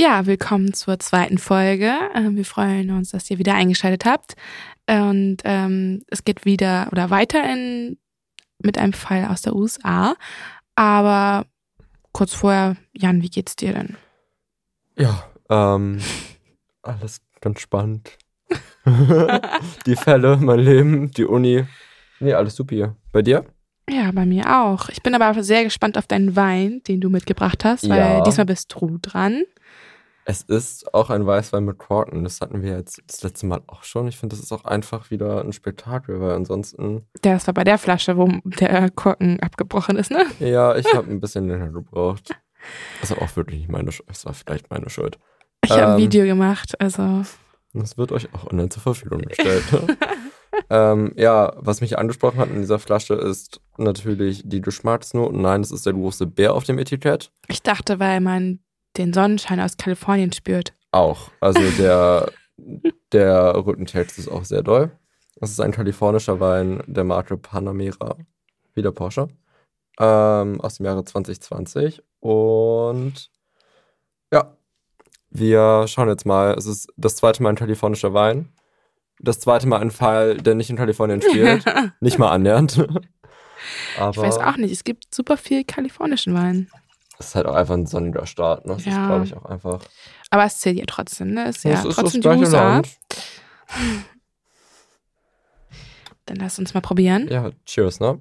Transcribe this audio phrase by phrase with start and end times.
[0.00, 1.92] Ja, willkommen zur zweiten Folge.
[2.14, 4.36] Ähm, wir freuen uns, dass ihr wieder eingeschaltet habt.
[4.88, 7.98] Und ähm, es geht wieder oder weiter in,
[8.62, 10.14] mit einem Fall aus der USA.
[10.76, 11.46] Aber
[12.12, 13.96] kurz vorher, Jan, wie geht's dir denn?
[14.96, 15.98] Ja, ähm,
[16.82, 18.16] alles ganz spannend.
[19.84, 21.64] die Fälle, mein Leben, die Uni.
[22.20, 22.96] Nee, alles super hier.
[23.10, 23.44] Bei dir?
[23.90, 24.90] Ja, bei mir auch.
[24.90, 28.20] Ich bin aber sehr gespannt auf deinen Wein, den du mitgebracht hast, weil Ja.
[28.20, 29.42] diesmal bist du dran.
[30.30, 32.22] Es ist auch ein Weißwein mit Korken.
[32.22, 34.06] Das hatten wir jetzt das letzte Mal auch schon.
[34.08, 37.06] Ich finde, das ist auch einfach wieder ein Spektakel, weil ansonsten.
[37.22, 40.26] Das war bei der Flasche, wo der Korken abgebrochen ist, ne?
[40.38, 42.36] Ja, ich habe ein bisschen länger gebraucht.
[43.00, 44.06] Das war auch wirklich nicht meine Schuld.
[44.12, 45.18] Es war vielleicht meine Schuld.
[45.64, 45.96] Ich habe ein Ähm.
[45.96, 47.22] Video gemacht, also
[47.72, 49.64] Das wird euch auch online zur Verfügung gestellt.
[50.68, 55.40] ähm, ja, was mich angesprochen hat in dieser Flasche ist natürlich die Geschmacksnoten.
[55.40, 57.32] Nein, es ist der große Bär auf dem Etikett.
[57.48, 58.58] ich dachte, weil man
[58.98, 60.74] den Sonnenschein aus Kalifornien spürt.
[60.92, 61.30] Auch.
[61.40, 62.30] Also der,
[63.12, 64.90] der Rückentext ist auch sehr doll.
[65.36, 68.16] Das ist ein kalifornischer Wein der Marke Panamera,
[68.74, 69.28] wie der Porsche,
[70.00, 72.02] ähm, aus dem Jahre 2020.
[72.20, 73.30] Und
[74.32, 74.56] ja,
[75.30, 76.54] wir schauen jetzt mal.
[76.54, 78.52] Es ist das zweite Mal ein kalifornischer Wein.
[79.20, 81.64] Das zweite Mal ein Fall, der nicht in Kalifornien spielt.
[82.00, 82.86] nicht mal annähernd.
[83.98, 86.68] Aber Ich weiß auch nicht, es gibt super viel kalifornischen Wein.
[87.18, 88.64] Es ist halt auch einfach ein sonniger Start.
[88.66, 88.74] Ne?
[88.74, 89.06] Das ist, Ja.
[89.06, 89.80] glaube ich, auch einfach.
[90.30, 91.48] Aber es zählt ja trotzdem, ne?
[91.48, 92.68] Ist ja es ist trotzdem das die USA.
[92.74, 92.88] Land.
[96.26, 97.26] Dann lass uns mal probieren.
[97.28, 98.20] Ja, cheers, ne?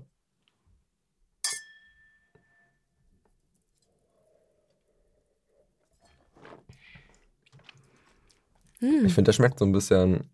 [8.80, 9.06] Hm.
[9.06, 10.30] Ich finde, der schmeckt so ein bisschen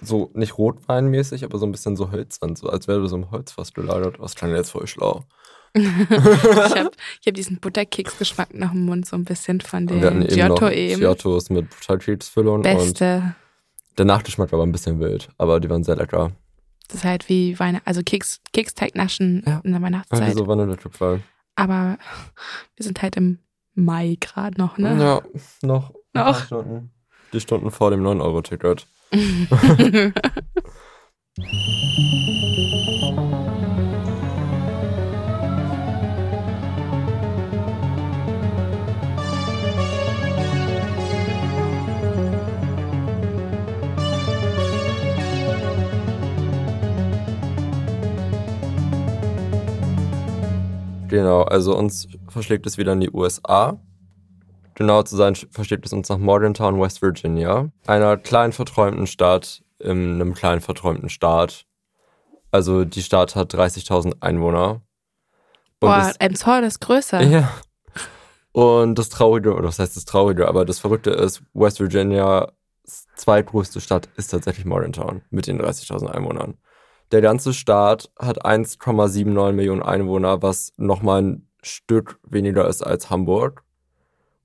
[0.00, 3.30] so nicht rotweinmäßig, aber so ein bisschen so hölzern, so als wäre du so im
[3.30, 4.18] Holzfass gelagert.
[4.20, 5.24] Das klang jetzt voll schlau.
[5.74, 6.90] Ich habe
[7.26, 10.64] hab diesen Butterkeksgeschmack noch im Mund, so ein bisschen von Und wir hatten eben Giotto
[10.66, 11.00] noch eben.
[11.00, 13.34] Giottos mit Butterkeksfüllung und Beste.
[13.96, 16.32] der Nachgeschmack war aber ein bisschen wild, aber die waren sehr lecker.
[16.88, 19.60] Das ist halt wie Weine, also Keks, Keksteig naschen Ja.
[19.64, 20.34] in der Weihnachtszeit.
[20.34, 21.20] so Vanille-Trüpfel.
[21.56, 21.98] Aber
[22.76, 23.38] wir sind halt im
[23.74, 24.96] Mai gerade noch, ne?
[24.98, 25.22] Ja,
[25.62, 25.92] noch.
[26.14, 26.44] Noch.
[26.46, 26.90] Stunden.
[27.32, 28.86] Die Stunden vor dem 9-Euro-Ticket.
[51.08, 53.80] Genau, also uns verschlägt es wieder in die USA.
[54.74, 57.70] Genau zu sein, verschlägt es uns nach Morgantown, West Virginia.
[57.86, 61.64] Einer kleinen verträumten Stadt in einem kleinen verträumten Staat.
[62.50, 64.70] Also die Stadt hat 30.000 Einwohner.
[64.70, 64.82] Und
[65.80, 67.20] Boah, das- Elmshorn ist größer.
[67.22, 67.50] ja.
[68.52, 72.48] Und das Traurige, oder was heißt das Traurige, aber das Verrückte ist, West Virginias
[73.16, 76.56] zweitgrößte Stadt ist tatsächlich Morgantown mit den 30.000 Einwohnern.
[77.10, 83.64] Der ganze Staat hat 1,79 Millionen Einwohner, was nochmal ein Stück weniger ist als Hamburg.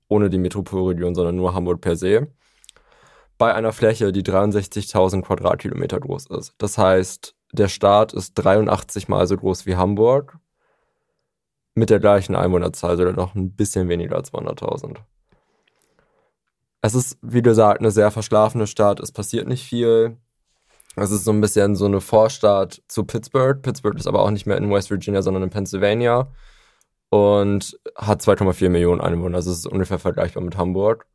[0.08, 2.28] Ohne die Metropolregion, sondern nur Hamburg per se.
[3.36, 6.54] Bei einer Fläche, die 63.000 Quadratkilometer groß ist.
[6.58, 10.38] Das heißt, der Staat ist 83 mal so groß wie Hamburg
[11.74, 14.96] mit der gleichen Einwohnerzahl, sogar noch ein bisschen weniger als 200.000.
[16.80, 19.00] Es ist, wie gesagt, eine sehr verschlafene Stadt.
[19.00, 20.18] Es passiert nicht viel.
[20.96, 23.62] Es ist so ein bisschen so eine Vorstadt zu Pittsburgh.
[23.62, 26.32] Pittsburgh ist aber auch nicht mehr in West Virginia, sondern in Pennsylvania.
[27.10, 29.36] Und hat 2,4 Millionen Einwohner.
[29.36, 31.06] Also es ist ungefähr vergleichbar mit Hamburg.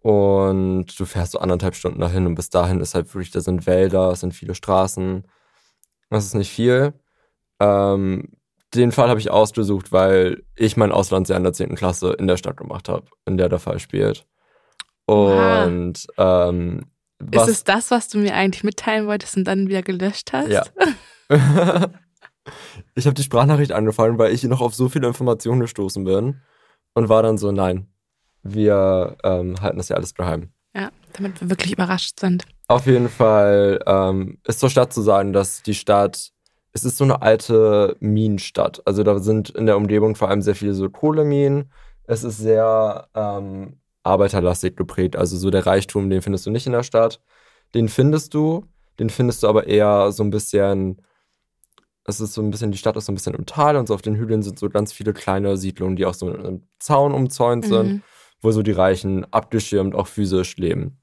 [0.00, 3.66] Und du fährst so anderthalb Stunden dahin und bis dahin ist halt wirklich, da sind
[3.66, 5.26] Wälder, es sind viele Straßen.
[6.10, 6.94] Das ist nicht viel.
[7.58, 8.28] Ähm,
[8.74, 11.74] den Fall habe ich ausgesucht, weil ich mein Auslandsjahr in der 10.
[11.74, 14.26] Klasse in der Stadt gemacht habe, in der der Fall spielt.
[15.06, 16.82] Und ähm,
[17.30, 20.48] Ist es das, was du mir eigentlich mitteilen wolltest und dann wieder gelöscht hast?
[20.48, 20.64] Ja.
[22.94, 26.40] ich habe die Sprachnachricht angefangen, weil ich noch auf so viele Informationen gestoßen bin
[26.94, 27.88] und war dann so, nein,
[28.42, 30.50] wir ähm, halten das ja alles geheim.
[30.74, 32.44] Ja, damit wir wirklich überrascht sind.
[32.68, 36.32] Auf jeden Fall ähm, ist zur Stadt zu sagen, dass die Stadt,
[36.72, 38.82] es ist so eine alte Minenstadt.
[38.86, 41.70] Also da sind in der Umgebung vor allem sehr viele so Kohleminen.
[42.04, 45.16] Es ist sehr ähm, arbeiterlastig geprägt.
[45.16, 47.20] Also so der Reichtum, den findest du nicht in der Stadt.
[47.74, 48.64] Den findest du,
[48.98, 51.02] den findest du aber eher so ein bisschen,
[52.04, 53.94] es ist so ein bisschen, die Stadt ist so ein bisschen im Tal und so
[53.94, 57.12] auf den Hügeln sind so ganz viele kleine Siedlungen, die auch so mit einem Zaun
[57.12, 58.02] umzäunt sind Mhm.
[58.42, 60.98] wo so die Reichen abgeschirmt auch physisch leben.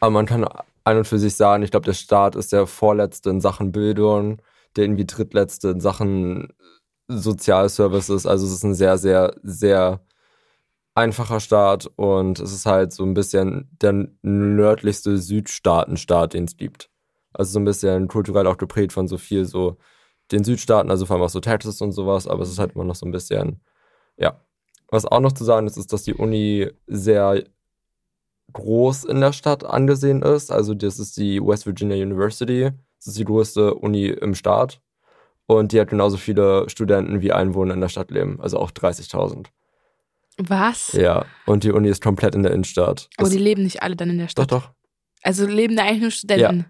[0.00, 0.46] Aber man kann
[0.84, 4.42] ein und für sich sagen, ich glaube, der Staat ist der vorletzte in Sachen Bildung,
[4.76, 6.52] der irgendwie drittletzte in Sachen
[7.08, 8.26] Sozialservices.
[8.26, 10.00] Also es ist ein sehr, sehr, sehr
[10.94, 16.90] einfacher Staat und es ist halt so ein bisschen der nördlichste Südstaatenstaat, den es gibt.
[17.32, 19.76] Also so ein bisschen kulturell auch geprägt von so viel so
[20.32, 22.84] den Südstaaten, also vor allem auch so Texas und sowas, aber es ist halt immer
[22.84, 23.60] noch so ein bisschen,
[24.16, 24.40] ja.
[24.92, 27.44] Was auch noch zu sagen ist, ist, dass die Uni sehr
[28.52, 30.50] groß in der Stadt angesehen ist.
[30.50, 32.70] Also das ist die West Virginia University.
[32.98, 34.80] Das ist die größte Uni im Staat.
[35.46, 38.40] Und die hat genauso viele Studenten wie Einwohner in der Stadt leben.
[38.40, 39.46] Also auch 30.000.
[40.48, 40.92] Was?
[40.92, 41.24] Ja.
[41.46, 43.08] Und die Uni ist komplett in der Innenstadt.
[43.16, 44.52] Aber Das- die leben nicht alle dann in der doch, Stadt.
[44.52, 44.70] doch.
[45.22, 46.66] Also leben da eigentlich nur Studenten.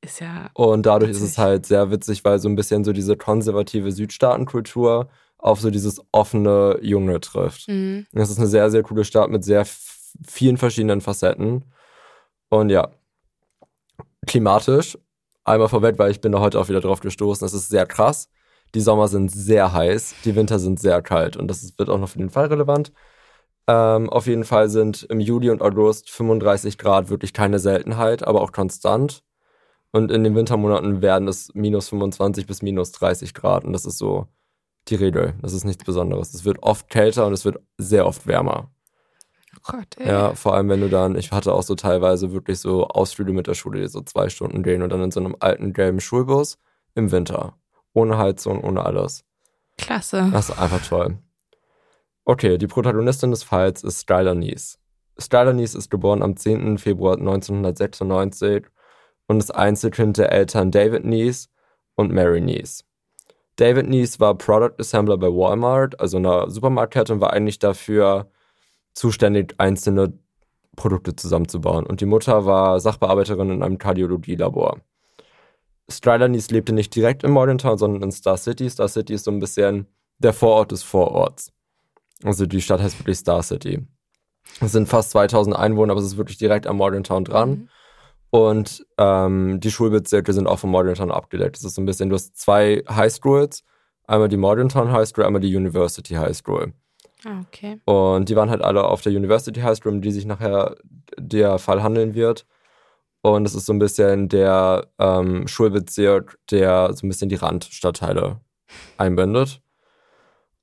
[0.00, 0.50] Ist ja.
[0.54, 1.38] Und dadurch ist es Witzig.
[1.38, 6.78] halt sehr witzig, weil so ein bisschen so diese konservative Südstaatenkultur auf so dieses offene
[6.82, 7.68] Junge trifft.
[7.68, 8.06] Mhm.
[8.12, 9.66] Das ist eine sehr, sehr coole Stadt mit sehr
[10.26, 11.64] vielen verschiedenen Facetten.
[12.48, 12.90] Und ja,
[14.26, 14.96] klimatisch,
[15.44, 18.28] einmal vorweg, weil ich bin da heute auch wieder drauf gestoßen, es ist sehr krass.
[18.74, 22.08] Die Sommer sind sehr heiß, die Winter sind sehr kalt und das wird auch noch
[22.08, 22.92] für den Fall relevant.
[23.66, 28.40] Ähm, auf jeden Fall sind im Juli und August 35 Grad wirklich keine Seltenheit, aber
[28.40, 29.22] auch konstant.
[29.90, 33.98] Und in den Wintermonaten werden es minus 25 bis minus 30 Grad und das ist
[33.98, 34.26] so
[34.88, 35.34] die Regel.
[35.42, 36.34] Das ist nichts Besonderes.
[36.34, 38.70] Es wird oft kälter und es wird sehr oft wärmer.
[39.56, 40.08] Oh Gott, ey.
[40.08, 43.46] Ja, vor allem wenn du dann, ich hatte auch so teilweise wirklich so Ausflüge mit
[43.46, 46.58] der Schule, die so zwei Stunden gehen und dann in so einem alten gelben Schulbus
[46.94, 47.54] im Winter.
[47.98, 49.24] Ohne Heizung, ohne alles.
[49.76, 50.28] Klasse.
[50.32, 51.18] Das ist einfach toll.
[52.24, 54.78] Okay, die Protagonistin des Falls ist Skylar Nies.
[55.20, 56.78] Skylar Nies ist geboren am 10.
[56.78, 58.66] Februar 1996
[59.26, 61.48] und ist Einzelkind der Eltern David Nies
[61.96, 62.84] und Mary Nies.
[63.56, 68.30] David Nies war Product Assembler bei Walmart, also einer Supermarktkette, und war eigentlich dafür
[68.94, 70.12] zuständig, einzelne
[70.76, 71.84] Produkte zusammenzubauen.
[71.84, 74.78] Und die Mutter war Sachbearbeiterin in einem Kardiologielabor.
[75.90, 78.68] Stryler Nies lebte nicht direkt in Morgantown, sondern in Star City.
[78.68, 79.86] Star City ist so ein bisschen
[80.18, 81.52] der Vorort des Vororts.
[82.24, 83.86] Also die Stadt heißt wirklich Star City.
[84.60, 87.50] Es sind fast 2000 Einwohner, aber es ist wirklich direkt am Morgantown dran.
[87.50, 87.68] Mhm.
[88.30, 91.56] Und ähm, die Schulbezirke sind auch von Morgantown abgedeckt.
[91.56, 93.64] Das ist so ein bisschen, du hast zwei High Schools.
[94.06, 96.72] Einmal die Morgantown High School, einmal die University High School.
[97.24, 97.80] Ah, okay.
[97.84, 100.76] Und die waren halt alle auf der University High School, um die sich nachher
[101.18, 102.46] der Fall handeln wird.
[103.22, 108.40] Und es ist so ein bisschen der ähm, Schulbezirk, der so ein bisschen die Randstadtteile
[108.96, 109.60] einbindet.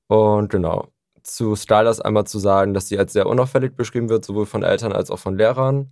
[0.08, 0.88] Und genau.
[1.22, 4.92] Zu Stylers einmal zu sagen, dass sie als sehr unauffällig beschrieben wird, sowohl von Eltern
[4.92, 5.90] als auch von Lehrern.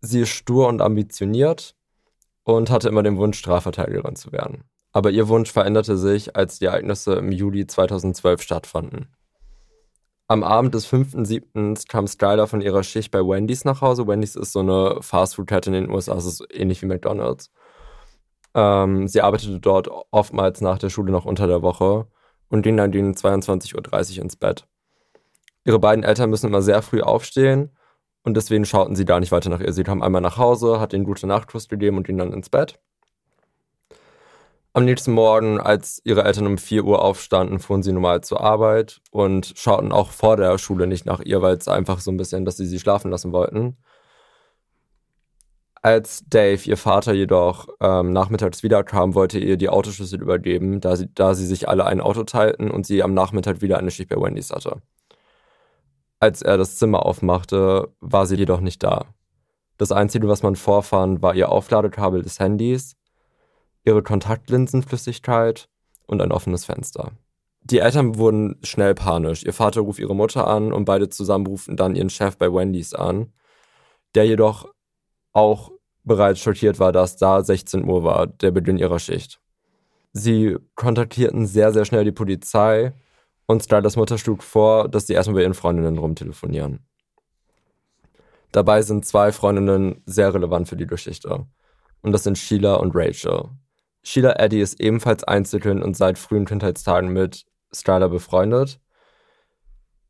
[0.00, 1.76] Sie ist stur und ambitioniert
[2.44, 4.64] und hatte immer den Wunsch, Strafverteidigerin zu werden.
[4.92, 9.14] Aber ihr Wunsch veränderte sich, als die Ereignisse im Juli 2012 stattfanden.
[10.30, 11.88] Am Abend des 5.7.
[11.88, 14.06] kam Skylar von ihrer Schicht bei Wendy's nach Hause.
[14.06, 17.50] Wendy's ist so eine Fastfood-Kette in den USA, es ist ähnlich wie McDonald's.
[18.54, 22.08] Ähm, sie arbeitete dort oftmals nach der Schule noch unter der Woche
[22.50, 24.66] und ging dann gegen 22.30 Uhr ins Bett.
[25.64, 27.70] Ihre beiden Eltern müssen immer sehr früh aufstehen
[28.22, 29.72] und deswegen schauten sie gar nicht weiter nach ihr.
[29.72, 32.78] Sie kam einmal nach Hause, hat ihnen gute Nachtkuss gegeben und ging dann ins Bett.
[34.74, 39.00] Am nächsten Morgen, als ihre Eltern um 4 Uhr aufstanden, fuhren sie normal zur Arbeit
[39.10, 42.44] und schauten auch vor der Schule nicht nach ihr, weil es einfach so ein bisschen,
[42.44, 43.76] dass sie sie schlafen lassen wollten.
[45.80, 50.96] Als Dave, ihr Vater, jedoch ähm, nachmittags wiederkam, wollte er ihr die Autoschlüssel übergeben, da
[50.96, 54.10] sie, da sie sich alle ein Auto teilten und sie am Nachmittag wieder eine Schicht
[54.10, 54.82] bei Wendy's hatte.
[56.20, 59.06] Als er das Zimmer aufmachte, war sie jedoch nicht da.
[59.76, 62.96] Das Einzige, was man vorfand, war ihr Aufladekabel des Handys,
[63.88, 65.68] ihre Kontaktlinsenflüssigkeit
[66.06, 67.12] und ein offenes Fenster.
[67.62, 69.44] Die Eltern wurden schnell panisch.
[69.44, 72.94] Ihr Vater rief ihre Mutter an und beide zusammen ruften dann ihren Chef bei Wendy's
[72.94, 73.32] an,
[74.14, 74.72] der jedoch
[75.32, 75.72] auch
[76.04, 79.40] bereits schockiert war, dass da 16 Uhr war, der Beginn ihrer Schicht.
[80.12, 82.94] Sie kontaktierten sehr, sehr schnell die Polizei
[83.46, 86.86] und Stylers Mutter schlug vor, dass sie erstmal bei ihren Freundinnen rumtelefonieren.
[88.52, 91.46] Dabei sind zwei Freundinnen sehr relevant für die Geschichte.
[92.00, 93.50] Und das sind Sheila und Rachel.
[94.02, 98.80] Sheila Eddy ist ebenfalls Einzelkind und seit frühen Kindheitstagen mit Styler befreundet.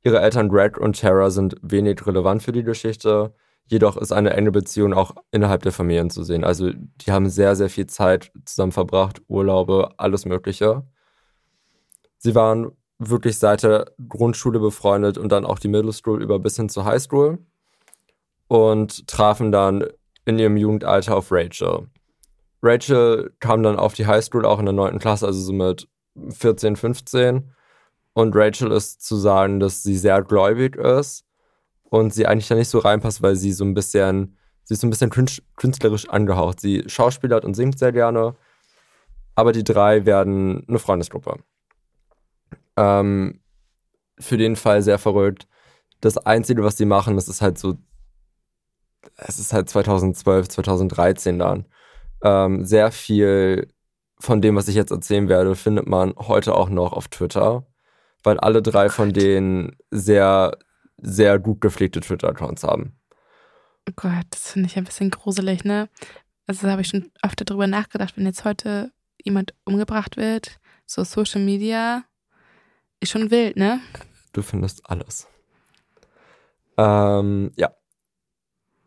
[0.03, 3.35] Ihre Eltern Greg und Tara sind wenig relevant für die Geschichte,
[3.67, 6.45] jedoch ist eine enge Beziehung auch innerhalb der Familien zu sehen.
[6.45, 10.87] Also die haben sehr, sehr viel Zeit zusammen verbracht, Urlaube, alles Mögliche.
[12.19, 16.57] Sie waren wirklich seit der Grundschule befreundet und dann auch die Middle School über bis
[16.57, 17.39] hin zur High School
[18.49, 19.85] und trafen dann
[20.25, 21.89] in ihrem Jugendalter auf Rachel.
[22.63, 24.99] Rachel kam dann auf die Highschool auch in der 9.
[24.99, 25.89] Klasse, also so mit
[26.31, 27.53] 14, 15.
[28.15, 31.25] Und Rachel ist zu sagen, dass sie sehr gläubig ist
[31.85, 34.87] und sie eigentlich da nicht so reinpasst, weil sie so ein bisschen, sie ist so
[34.87, 36.61] ein bisschen künst- künstlerisch angehaucht.
[36.61, 38.35] Sie schauspielert und singt sehr gerne,
[39.37, 41.37] aber die drei werden eine Freundesgruppe.
[42.77, 43.41] Ähm,
[44.19, 45.47] für den Fall sehr verrückt.
[46.01, 47.77] Das Einzige, was sie machen, das ist halt so,
[49.17, 51.67] es ist halt 2012, 2013 dann.
[52.23, 53.73] Ähm, sehr viel
[54.19, 57.67] von dem, was ich jetzt erzählen werde, findet man heute auch noch auf Twitter,
[58.25, 60.57] weil alle drei von denen sehr,
[60.97, 62.99] sehr gut gepflegte Twitter-Accounts haben.
[63.89, 65.89] Oh Gott, das finde ich ein bisschen gruselig, ne?
[66.47, 68.91] Also da habe ich schon öfter drüber nachgedacht, wenn jetzt heute
[69.23, 72.05] jemand umgebracht wird, so Social Media,
[73.01, 73.81] ist schon wild, ne?
[74.33, 75.29] Du findest alles.
[76.77, 77.71] Ähm, ja.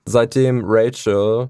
[0.06, 1.50] Seitdem Rachel,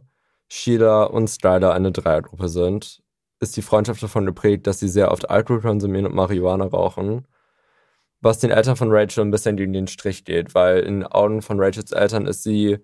[0.53, 3.01] Sheila und Styler eine Dreiergruppe sind,
[3.39, 7.25] ist die Freundschaft davon geprägt, dass sie sehr oft Alkohol konsumieren und Marihuana rauchen.
[8.19, 11.41] Was den Eltern von Rachel ein bisschen gegen den Strich geht, weil in den Augen
[11.41, 12.79] von Rachels Eltern ist sie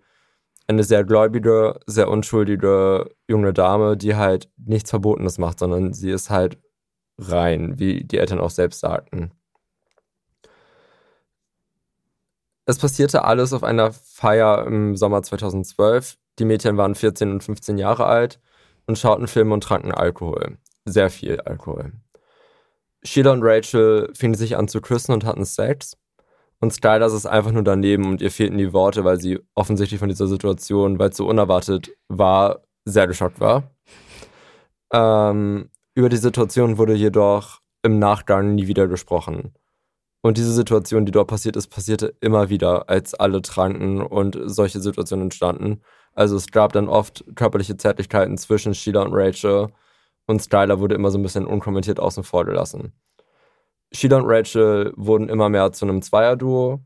[0.68, 6.30] eine sehr gläubige, sehr unschuldige junge Dame, die halt nichts Verbotenes macht, sondern sie ist
[6.30, 6.58] halt
[7.18, 9.32] rein, wie die Eltern auch selbst sagten.
[12.66, 16.18] Es passierte alles auf einer Feier im Sommer 2012.
[16.40, 18.40] Die Mädchen waren 14 und 15 Jahre alt
[18.86, 20.58] und schauten Filme und tranken Alkohol.
[20.86, 21.94] Sehr viel Alkohol.
[23.04, 25.98] Sheila und Rachel fingen sich an zu küssen und hatten Sex.
[26.60, 30.10] Und Skylar ist einfach nur daneben und ihr fehlten die Worte, weil sie offensichtlich von
[30.10, 33.72] dieser Situation, weil es so unerwartet war, sehr geschockt war.
[34.92, 39.54] Ähm, über die Situation wurde jedoch im Nachgang nie wieder gesprochen.
[40.28, 44.82] Und diese Situation, die dort passiert ist, passierte immer wieder, als alle tranken und solche
[44.82, 45.80] Situationen entstanden.
[46.16, 49.68] Also es gab dann oft körperliche Zärtlichkeiten zwischen Sheila und Rachel
[50.26, 52.92] und Skylar wurde immer so ein bisschen unkommentiert außen vor gelassen.
[53.94, 56.82] Sheila und Rachel wurden immer mehr zu einem Zweierduo,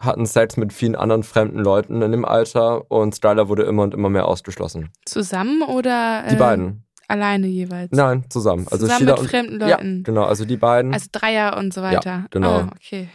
[0.00, 3.94] hatten Sex mit vielen anderen fremden Leuten in dem Alter und Skylar wurde immer und
[3.94, 4.90] immer mehr ausgeschlossen.
[5.04, 6.24] Zusammen oder?
[6.28, 6.84] Die äh, beiden.
[7.10, 7.90] Alleine jeweils?
[7.90, 8.68] Nein, zusammen.
[8.70, 9.96] Also zusammen Sheila mit fremden Leuten?
[9.96, 10.94] Ja, genau, also die beiden.
[10.94, 12.10] Also Dreier und so weiter?
[12.10, 12.52] Ja, genau.
[12.52, 13.08] Ah, okay.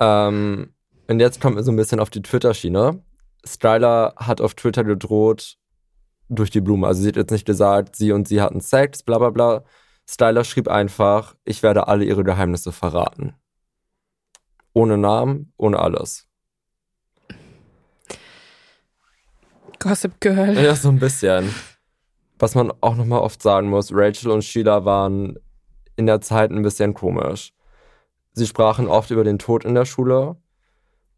[0.00, 0.72] Ähm,
[1.06, 3.02] und jetzt kommen wir so ein bisschen auf die Twitter-Schiene.
[3.46, 5.58] Skylar hat auf Twitter gedroht,
[6.30, 6.86] durch die Blume.
[6.86, 9.64] Also sie hat jetzt nicht gesagt, sie und sie hatten Sex, bla bla bla,
[10.08, 13.34] Styler schrieb einfach, ich werde alle ihre Geheimnisse verraten.
[14.72, 16.26] Ohne Namen, ohne alles.
[19.78, 20.56] Gossip Girl.
[20.56, 21.54] Ja, so ein bisschen.
[22.40, 25.38] Was man auch nochmal oft sagen muss, Rachel und Sheila waren
[25.96, 27.52] in der Zeit ein bisschen komisch.
[28.32, 30.36] Sie sprachen oft über den Tod in der Schule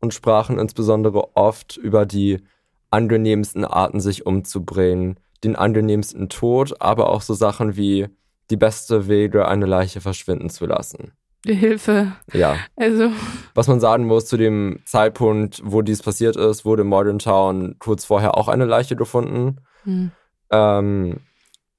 [0.00, 2.43] und sprachen insbesondere oft über die
[2.91, 8.09] angenehmsten Arten, sich umzubringen, den angenehmsten Tod, aber auch so Sachen wie
[8.50, 11.12] die beste Wege, eine Leiche verschwinden zu lassen.
[11.45, 12.12] Die Hilfe.
[12.33, 12.57] Ja.
[12.75, 13.11] Also.
[13.55, 17.76] Was man sagen muss, zu dem Zeitpunkt, wo dies passiert ist, wurde in Modern Town
[17.79, 19.61] kurz vorher auch eine Leiche gefunden.
[19.85, 20.11] Hm.
[20.53, 21.21] Ähm,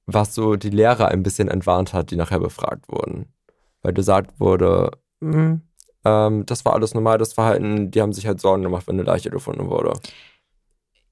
[0.06, 3.32] was so die Lehrer ein bisschen entwarnt hat, die nachher befragt wurden.
[3.82, 4.90] Weil gesagt wurde,
[5.20, 5.62] hm,
[6.04, 9.04] ähm, das war alles normal, das Verhalten, die haben sich halt Sorgen gemacht, wenn eine
[9.04, 9.94] Leiche gefunden wurde.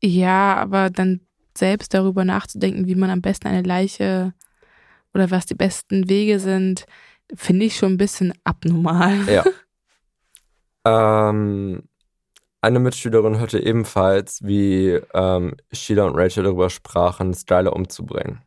[0.02, 1.21] Ja, aber dann
[1.57, 4.35] selbst darüber nachzudenken, wie man am besten eine Leiche
[5.14, 6.87] oder was die besten Wege sind,
[7.35, 9.28] finde ich schon ein bisschen abnormal.
[9.28, 9.45] Ja.
[11.31, 11.83] ähm,
[12.62, 18.40] eine Mitschülerin hörte ebenfalls, wie ähm, Sheila und Rachel darüber sprachen, Skylar umzubringen.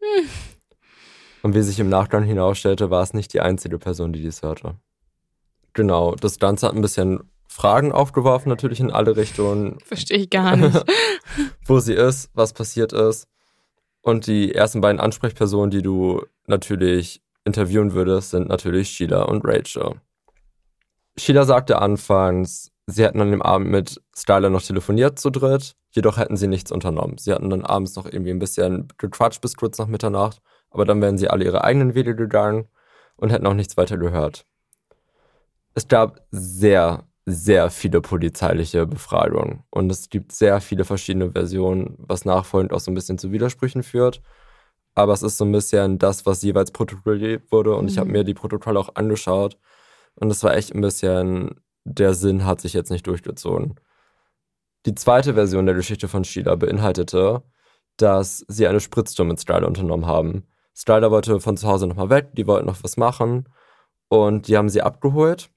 [0.00, 0.28] Hm.
[1.42, 4.76] Und wie sich im Nachgang hinausstellte, war es nicht die einzige Person, die dies hörte.
[5.72, 9.78] Genau, das Ganze hat ein bisschen Fragen aufgeworfen, natürlich in alle Richtungen.
[9.84, 10.84] Verstehe ich gar nicht.
[11.66, 13.28] wo sie ist, was passiert ist.
[14.02, 20.00] Und die ersten beiden Ansprechpersonen, die du natürlich interviewen würdest, sind natürlich Sheila und Rachel.
[21.16, 26.18] Sheila sagte anfangs, sie hätten an dem Abend mit Skylar noch telefoniert zu dritt, jedoch
[26.18, 27.18] hätten sie nichts unternommen.
[27.18, 31.00] Sie hatten dann abends noch irgendwie ein bisschen gequatscht bis kurz nach Mitternacht, aber dann
[31.00, 32.68] wären sie alle ihre eigenen Wege gegangen
[33.16, 34.46] und hätten auch nichts weiter gehört.
[35.74, 42.24] Es gab sehr, sehr viele polizeiliche Befragungen und es gibt sehr viele verschiedene Versionen, was
[42.24, 44.20] nachfolgend auch so ein bisschen zu Widersprüchen führt.
[44.94, 47.88] Aber es ist so ein bisschen das, was jeweils protokolliert wurde und mhm.
[47.88, 49.56] ich habe mir die Protokolle auch angeschaut
[50.14, 53.74] und es war echt ein bisschen, der Sinn hat sich jetzt nicht durchgezogen.
[54.86, 57.42] Die zweite Version der Geschichte von Sheila beinhaltete,
[57.96, 60.46] dass sie eine Spritztour mit Strider unternommen haben.
[60.74, 63.48] Strider wollte von zu Hause nochmal weg, die wollten noch was machen
[64.08, 65.50] und die haben sie abgeholt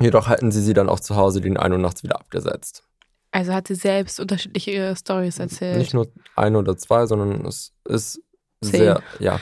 [0.00, 2.84] Jedoch hatten sie sie dann auch zu Hause den ein und nachts wieder abgesetzt.
[3.30, 5.78] Also hat sie selbst unterschiedliche Stories erzählt.
[5.78, 8.22] Nicht nur ein oder zwei, sondern es ist
[8.62, 8.70] Zehn.
[8.70, 9.40] sehr, ja,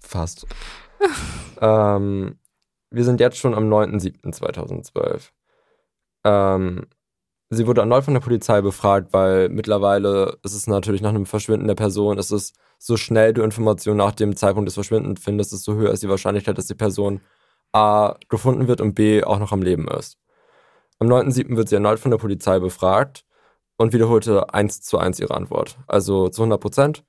[0.00, 0.46] fast.
[1.60, 2.38] ähm,
[2.90, 5.30] wir sind jetzt schon am 9.7.2012.
[6.24, 6.86] Ähm,
[7.50, 11.66] sie wurde erneut von der Polizei befragt, weil mittlerweile ist es natürlich nach einem Verschwinden
[11.66, 15.74] der Person, ist es so schnell du Informationen nach dem Zeitpunkt des Verschwindens findest, desto
[15.74, 17.20] höher ist die Wahrscheinlichkeit, dass die Person
[17.72, 20.18] A gefunden wird und B auch noch am Leben ist.
[20.98, 21.56] Am 9.7.
[21.56, 23.24] wird sie erneut von der Polizei befragt
[23.76, 27.04] und wiederholte eins zu eins ihre Antwort, also zu 100 Prozent.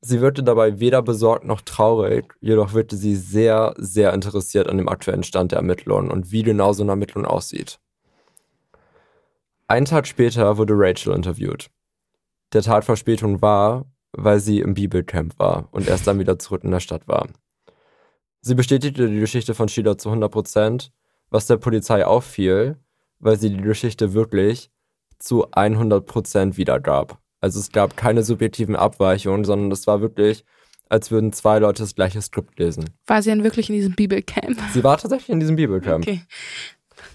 [0.00, 4.88] Sie wirkte dabei weder besorgt noch traurig, jedoch wirkte sie sehr, sehr interessiert an dem
[4.88, 7.80] aktuellen Stand der Ermittlungen und wie genau so eine Ermittlung aussieht.
[9.68, 11.70] Einen Tag später wurde Rachel interviewt.
[12.52, 16.80] Der Tatverspätung war, weil sie im Bibelcamp war und erst dann wieder zurück in der
[16.80, 17.28] Stadt war.
[18.40, 20.92] Sie bestätigte die Geschichte von Sheila zu 100 Prozent,
[21.30, 22.76] was der Polizei auffiel,
[23.18, 24.70] weil sie die Geschichte wirklich
[25.18, 27.20] zu 100 Prozent wiedergab.
[27.46, 30.44] Also es gab keine subjektiven Abweichungen, sondern es war wirklich,
[30.88, 32.90] als würden zwei Leute das gleiche Skript lesen.
[33.06, 34.58] War sie dann wirklich in diesem Bibelcamp?
[34.72, 36.04] Sie war tatsächlich in diesem Bibelcamp.
[36.04, 36.22] Okay.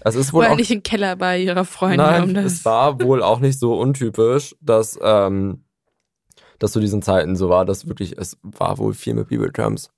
[0.00, 1.98] Es ist wohl Oder auch, nicht im Keller bei ihrer Freundin.
[1.98, 2.46] nein, um das.
[2.46, 5.64] es war wohl auch nicht so untypisch, dass, ähm,
[6.58, 9.90] dass zu diesen Zeiten so war, dass wirklich, es war wohl viel mit Bibelcamps.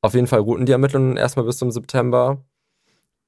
[0.00, 2.42] Auf jeden Fall ruhten die Ermittlungen erstmal bis zum September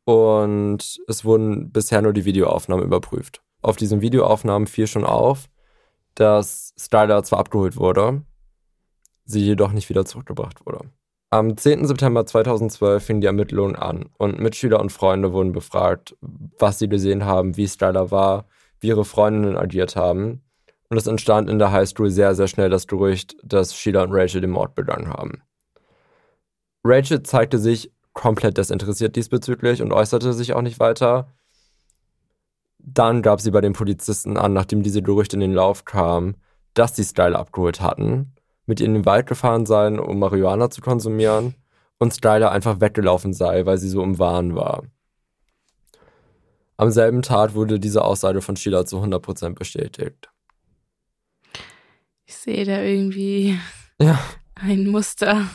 [0.06, 3.42] und es wurden bisher nur die Videoaufnahmen überprüft.
[3.60, 5.50] Auf diesen Videoaufnahmen fiel schon auf,
[6.14, 8.22] dass Styler zwar abgeholt wurde,
[9.24, 10.80] sie jedoch nicht wieder zurückgebracht wurde.
[11.30, 11.86] Am 10.
[11.86, 16.16] September 2012 fingen die Ermittlungen an und Mitschüler und Freunde wurden befragt,
[16.58, 18.46] was sie gesehen haben, wie Styler war,
[18.78, 20.42] wie ihre Freundinnen agiert haben.
[20.90, 24.42] Und es entstand in der Highschool sehr, sehr schnell das Gerücht, dass Sheila und Rachel
[24.42, 25.42] den Mord begangen haben.
[26.84, 31.32] Rachel zeigte sich komplett desinteressiert diesbezüglich und äußerte sich auch nicht weiter.
[32.86, 36.36] Dann gab sie bei den Polizisten an, nachdem diese Gerüchte in den Lauf kamen,
[36.74, 38.34] dass sie Styler abgeholt hatten,
[38.66, 41.54] mit ihr in den Wald gefahren seien, um Marihuana zu konsumieren
[41.98, 44.82] und Styler einfach weggelaufen sei, weil sie so im Wahn war.
[46.76, 50.28] Am selben Tag wurde diese Aussage von Sheila zu 100% bestätigt.
[52.26, 53.58] Ich sehe da irgendwie
[54.00, 54.18] Ja.
[54.56, 55.46] ein Muster.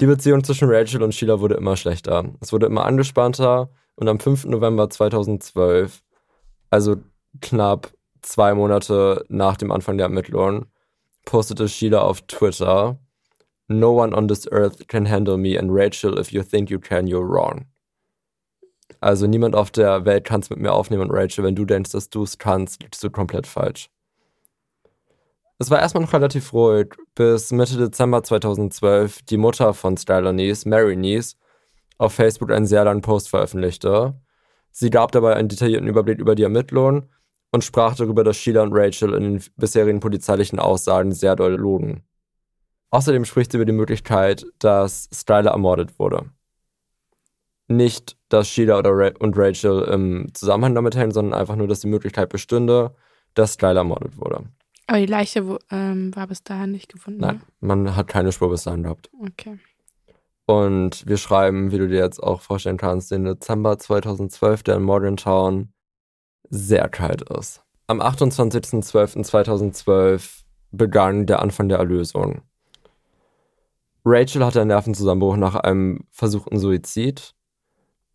[0.00, 2.32] Die Beziehung zwischen Rachel und Sheila wurde immer schlechter.
[2.40, 4.46] Es wurde immer angespannter und am 5.
[4.46, 6.02] November 2012,
[6.70, 6.96] also
[7.40, 10.66] knapp zwei Monate nach dem Anfang der Ermittlungen,
[11.24, 12.98] postete Sheila auf Twitter:
[13.68, 17.06] No one on this earth can handle me and Rachel, if you think you can,
[17.06, 17.66] you're wrong.
[19.00, 21.90] Also niemand auf der Welt kann es mit mir aufnehmen und Rachel, wenn du denkst,
[21.90, 23.90] dass du es kannst, liegst du komplett falsch.
[25.60, 30.64] Es war erstmal noch relativ ruhig, bis Mitte Dezember 2012 die Mutter von Styler Nies,
[30.64, 31.36] Mary Nies,
[31.98, 34.14] auf Facebook einen sehr langen Post veröffentlichte.
[34.70, 37.08] Sie gab dabei einen detaillierten Überblick über die Ermittlungen
[37.50, 42.02] und sprach darüber, dass Sheila und Rachel in den bisherigen polizeilichen Aussagen sehr doll logen.
[42.90, 46.30] Außerdem spricht sie über die Möglichkeit, dass Styler ermordet wurde.
[47.70, 51.80] Nicht, dass Sheila oder Ra und Rachel im Zusammenhang damit hängen, sondern einfach nur, dass
[51.80, 52.94] die Möglichkeit bestünde,
[53.34, 54.44] dass Styler ermordet wurde.
[54.86, 57.20] Aber die Leiche wo- ähm, war bis dahin nicht gefunden.
[57.20, 59.10] Nein, man hat keine Spur bis dahin gehabt.
[59.12, 59.28] Ne?
[59.30, 59.58] Okay.
[60.48, 64.82] Und wir schreiben, wie du dir jetzt auch vorstellen kannst, den Dezember 2012, der in
[64.82, 65.74] Morgantown
[66.48, 67.62] sehr kalt ist.
[67.86, 72.40] Am 28.12.2012 begann der Anfang der Erlösung.
[74.06, 77.34] Rachel hatte einen Nervenzusammenbruch nach einem versuchten Suizid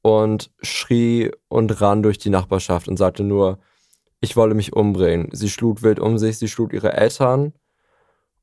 [0.02, 3.60] und schrie und ran durch die Nachbarschaft und sagte nur,
[4.22, 5.30] ich wolle mich umbringen.
[5.34, 7.54] Sie schlug wild um sich, sie schlug ihre Eltern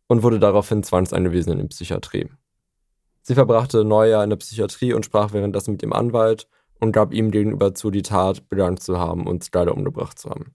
[0.07, 2.31] und wurde daraufhin zwangseingewiesen in die Psychiatrie.
[3.23, 6.49] Sie verbrachte Neujahr in der Psychiatrie und sprach währenddessen mit dem Anwalt
[6.81, 10.55] und gab ihm gegenüber zu, die Tat begangen zu haben und Skyler umgebracht zu haben.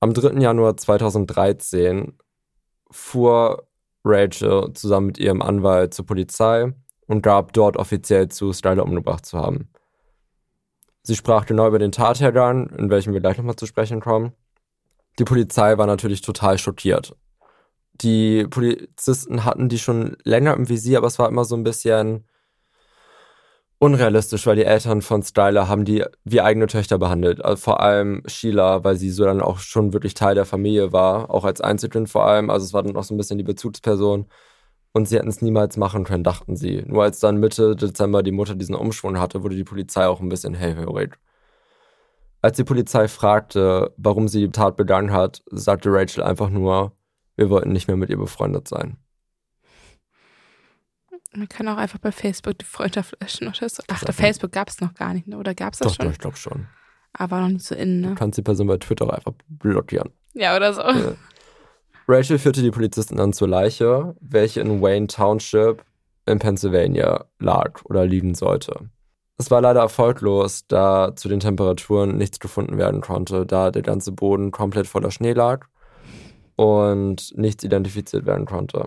[0.00, 0.40] Am 3.
[0.40, 2.16] Januar 2013
[2.90, 3.66] fuhr
[4.04, 6.72] Rachel zusammen mit ihrem Anwalt zur Polizei
[7.06, 9.68] und gab dort offiziell zu, Skyler umgebracht zu haben.
[11.02, 14.32] Sie sprach genau über den Tathergang, in welchem wir gleich nochmal zu sprechen kommen.
[15.18, 17.16] Die Polizei war natürlich total schockiert.
[18.02, 22.24] Die Polizisten hatten die schon länger im Visier, aber es war immer so ein bisschen
[23.78, 27.44] unrealistisch, weil die Eltern von Styler haben die wie eigene Töchter behandelt.
[27.44, 31.30] Also vor allem Sheila, weil sie so dann auch schon wirklich Teil der Familie war,
[31.30, 32.48] auch als Einzelkind vor allem.
[32.50, 34.26] Also es war dann auch so ein bisschen die Bezugsperson.
[34.92, 36.84] Und sie hätten es niemals machen können, dachten sie.
[36.86, 40.28] Nur als dann Mitte Dezember die Mutter diesen Umschwung hatte, wurde die Polizei auch ein
[40.28, 41.18] bisschen hellhörig.
[42.42, 46.92] Als die Polizei fragte, warum sie die Tat begangen hat, sagte Rachel einfach nur,
[47.36, 48.96] wir wollten nicht mehr mit ihr befreundet sein.
[51.34, 53.82] Man kann auch einfach bei Facebook die Freundschaft löschen oder so.
[53.88, 55.38] Ach, einfach- Facebook gab es noch gar nicht, ne?
[55.38, 56.12] oder gab es das Doch, doch, schon?
[56.12, 56.66] ich glaube schon.
[57.14, 58.14] Aber noch nicht so innen, Du ne?
[58.14, 60.10] kannst die Person bei Twitter auch einfach blockieren.
[60.34, 60.80] Ja, oder so.
[60.82, 61.14] Ja.
[62.08, 65.84] Rachel führte die Polizisten dann zur Leiche, welche in Wayne Township
[66.26, 68.90] in Pennsylvania lag oder liegen sollte.
[69.38, 74.12] Es war leider erfolglos, da zu den Temperaturen nichts gefunden werden konnte, da der ganze
[74.12, 75.66] Boden komplett voller Schnee lag
[76.62, 78.86] und nichts identifiziert werden konnte.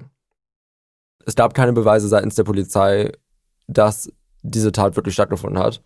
[1.25, 3.11] Es gab keine Beweise seitens der Polizei,
[3.67, 4.09] dass
[4.43, 5.81] diese Tat wirklich stattgefunden hat.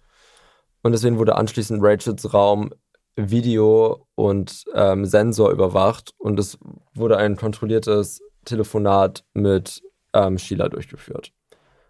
[0.83, 2.69] Und deswegen wurde anschließend Rachels Raum
[3.15, 6.59] Video und ähm, Sensor überwacht und es
[6.93, 9.81] wurde ein kontrolliertes Telefonat mit
[10.13, 11.33] ähm, Sheila durchgeführt.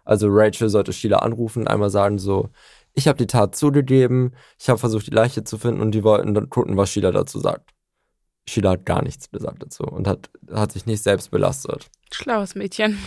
[0.04, 2.48] Also Rachel sollte Sheila anrufen, einmal sagen so,
[2.94, 6.32] ich habe die Tat zugegeben, ich habe versucht, die Leiche zu finden und die wollten
[6.32, 7.74] dann gucken, was Sheila dazu sagt.
[8.50, 11.88] Sheila hat gar nichts gesagt dazu und hat, hat sich nicht selbst belastet.
[12.12, 12.98] Schlaues Mädchen.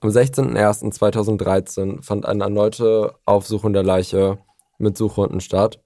[0.00, 4.38] Am 16.01.2013 fand eine erneute Aufsuchung der Leiche
[4.78, 5.80] mit Suchhunden statt.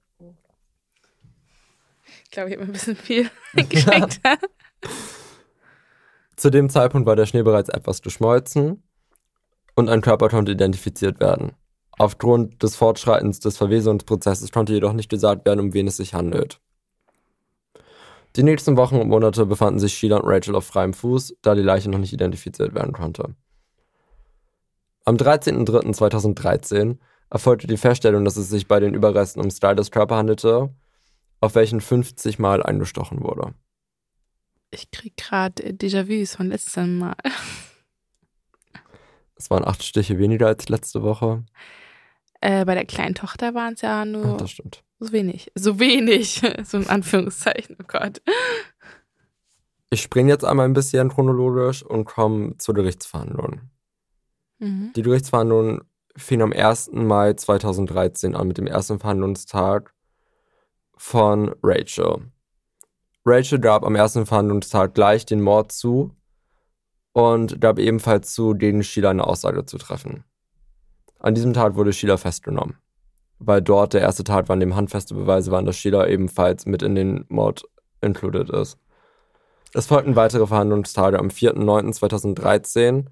[2.23, 3.29] Ich glaube, ich habe ein bisschen viel
[3.69, 4.19] geschenkt.
[6.35, 8.81] Zu dem Zeitpunkt war der Schnee bereits etwas geschmolzen
[9.75, 11.51] und ein Körper konnte identifiziert werden.
[11.99, 16.59] Aufgrund des Fortschreitens des Verwesungsprozesses konnte jedoch nicht gesagt werden, um wen es sich handelt.
[18.37, 21.63] Die nächsten Wochen und Monate befanden sich Sheila und Rachel auf freiem Fuß, da die
[21.63, 23.35] Leiche noch nicht identifiziert werden konnte.
[25.05, 26.97] Am 13.03.2013
[27.31, 30.69] erfolgte die Feststellung, dass es sich bei den Überresten um Stylers Körper handelte,
[31.41, 33.55] auf welchen 50 Mal eingestochen wurde.
[34.69, 37.15] Ich krieg gerade Déjà-vus von letztem Mal.
[39.35, 41.43] Es waren acht Stiche weniger als letzte Woche.
[42.41, 44.83] Äh, bei der kleinen Tochter waren es ja nur Ach, das stimmt.
[44.99, 45.51] So wenig.
[45.55, 46.41] So wenig.
[46.65, 47.77] So in Anführungszeichen.
[47.81, 48.21] Oh Gott.
[49.89, 53.61] Ich springe jetzt einmal ein bisschen chronologisch und komme zur Gerichtsverhandlung.
[54.59, 54.91] Mhm.
[54.95, 55.81] Die Gerichtsverhandlung
[56.17, 56.91] fing am 1.
[56.93, 59.93] Mai 2013 an mit dem ersten Verhandlungstag
[60.97, 62.31] von Rachel.
[63.23, 66.15] Rachel gab am ersten Verhandlungstag gleich den Mord zu
[67.13, 70.23] und gab ebenfalls zu, gegen Sheila eine Aussage zu treffen.
[71.19, 72.77] An diesem Tag wurde Sheila festgenommen,
[73.39, 76.81] weil dort der erste Tag war, an dem handfeste Beweise waren, dass Sheila ebenfalls mit
[76.81, 77.63] in den Mord
[78.01, 78.77] included ist.
[79.73, 83.05] Es folgten weitere Verhandlungstage am 4.9.2013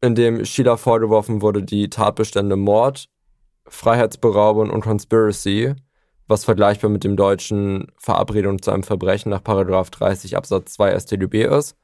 [0.00, 3.08] in dem Sheila vorgeworfen wurde, die Tatbestände Mord,
[3.66, 5.74] Freiheitsberaubung und Conspiracy,
[6.28, 11.44] was vergleichbar mit dem deutschen Verabredung zu einem Verbrechen nach Paragraph 30 Absatz 2 StGB
[11.44, 11.76] ist.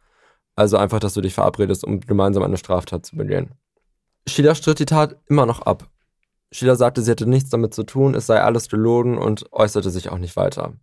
[0.55, 3.55] Also einfach, dass du dich verabredest, um gemeinsam eine Straftat zu begehen.
[4.29, 5.90] Sheila stritt die Tat immer noch ab.
[6.52, 10.09] Sheila sagte, sie hätte nichts damit zu tun, es sei alles gelogen und äußerte sich
[10.11, 10.74] auch nicht weiter.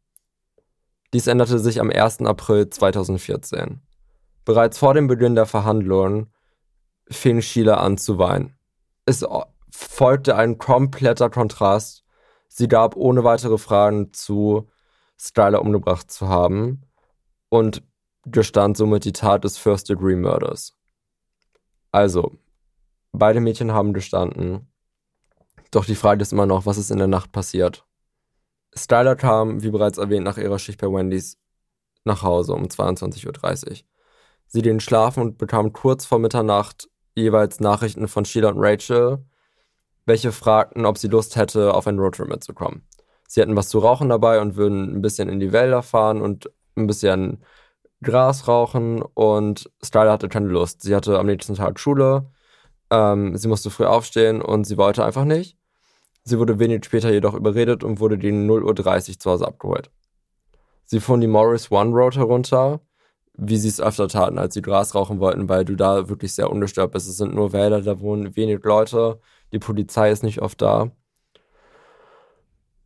[1.13, 2.21] Dies änderte sich am 1.
[2.21, 3.81] April 2014.
[4.45, 6.33] Bereits vor dem Beginn der Verhandlungen
[7.09, 8.57] fing Sheila an zu weinen.
[9.05, 9.25] Es
[9.69, 12.03] folgte ein kompletter Kontrast.
[12.47, 14.69] Sie gab ohne weitere Fragen zu,
[15.19, 16.83] Skylar umgebracht zu haben
[17.49, 17.83] und
[18.25, 20.75] gestand somit die Tat des First-Degree-Murders.
[21.91, 22.37] Also,
[23.11, 24.70] beide Mädchen haben gestanden.
[25.71, 27.85] Doch die Frage ist immer noch, was ist in der Nacht passiert?
[28.75, 31.37] Styler kam, wie bereits erwähnt, nach ihrer Schicht bei Wendy's
[32.03, 33.77] nach Hause um 22.30 Uhr.
[34.47, 39.25] Sie ging schlafen und bekam kurz vor Mitternacht jeweils Nachrichten von Sheila und Rachel,
[40.05, 42.85] welche fragten, ob sie Lust hätte, auf einen Roadtrip mitzukommen.
[43.27, 46.51] Sie hätten was zu rauchen dabei und würden ein bisschen in die Wälder fahren und
[46.75, 47.45] ein bisschen
[48.03, 50.81] Gras rauchen und Styler hatte keine Lust.
[50.81, 52.29] Sie hatte am nächsten Tag Schule,
[52.89, 55.60] ähm, sie musste früh aufstehen und sie wollte einfach nicht.
[56.23, 59.89] Sie wurde wenig später jedoch überredet und wurde gegen 0.30 Uhr zu Hause abgeholt.
[60.85, 62.81] Sie fuhren die Morris One Road herunter,
[63.33, 66.51] wie sie es öfter taten, als sie Gras rauchen wollten, weil du da wirklich sehr
[66.51, 67.07] ungestört bist.
[67.07, 69.19] Es sind nur Wälder, da wohnen wenig Leute,
[69.51, 70.91] die Polizei ist nicht oft da.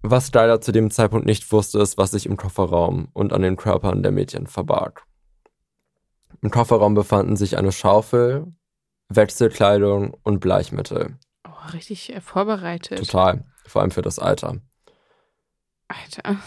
[0.02, 3.56] Was Styler zu dem Zeitpunkt nicht wusste, ist, was sich im Kofferraum und an den
[3.56, 5.04] Körpern der Mädchen verbarg.
[6.41, 8.54] Im Kofferraum befanden sich eine Schaufel,
[9.10, 11.17] Wechselkleidung und Bleichmittel.
[11.65, 12.99] Oh, richtig äh, vorbereitet.
[12.99, 14.58] Total, vor allem für das Alter.
[15.88, 16.38] Alter.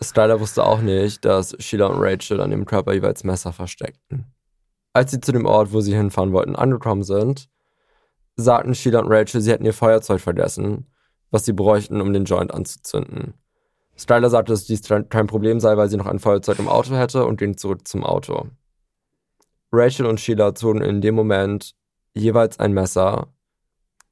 [0.00, 4.26] Styler wusste auch nicht, dass Sheila und Rachel an dem Körper jeweils Messer versteckten.
[4.92, 7.48] Als sie zu dem Ort, wo sie hinfahren wollten, angekommen sind,
[8.36, 10.86] sagten Sheila und Rachel, sie hätten ihr Feuerzeug vergessen,
[11.30, 13.34] was sie bräuchten, um den Joint anzuzünden.
[13.96, 17.24] Styler sagte, dass dies kein Problem sei, weil sie noch ein Feuerzeug im Auto hätte
[17.24, 18.48] und ging zurück zum Auto.
[19.72, 21.74] Rachel und Sheila zogen in dem Moment
[22.12, 23.32] jeweils ein Messer,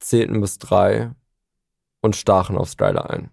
[0.07, 1.11] zählten bis drei
[2.01, 3.31] und stachen auf Styler ein.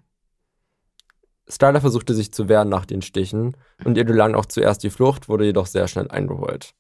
[1.49, 5.29] Styler versuchte sich zu wehren nach den Stichen und ihr gelang auch zuerst die Flucht,
[5.29, 6.75] wurde jedoch sehr schnell eingeholt.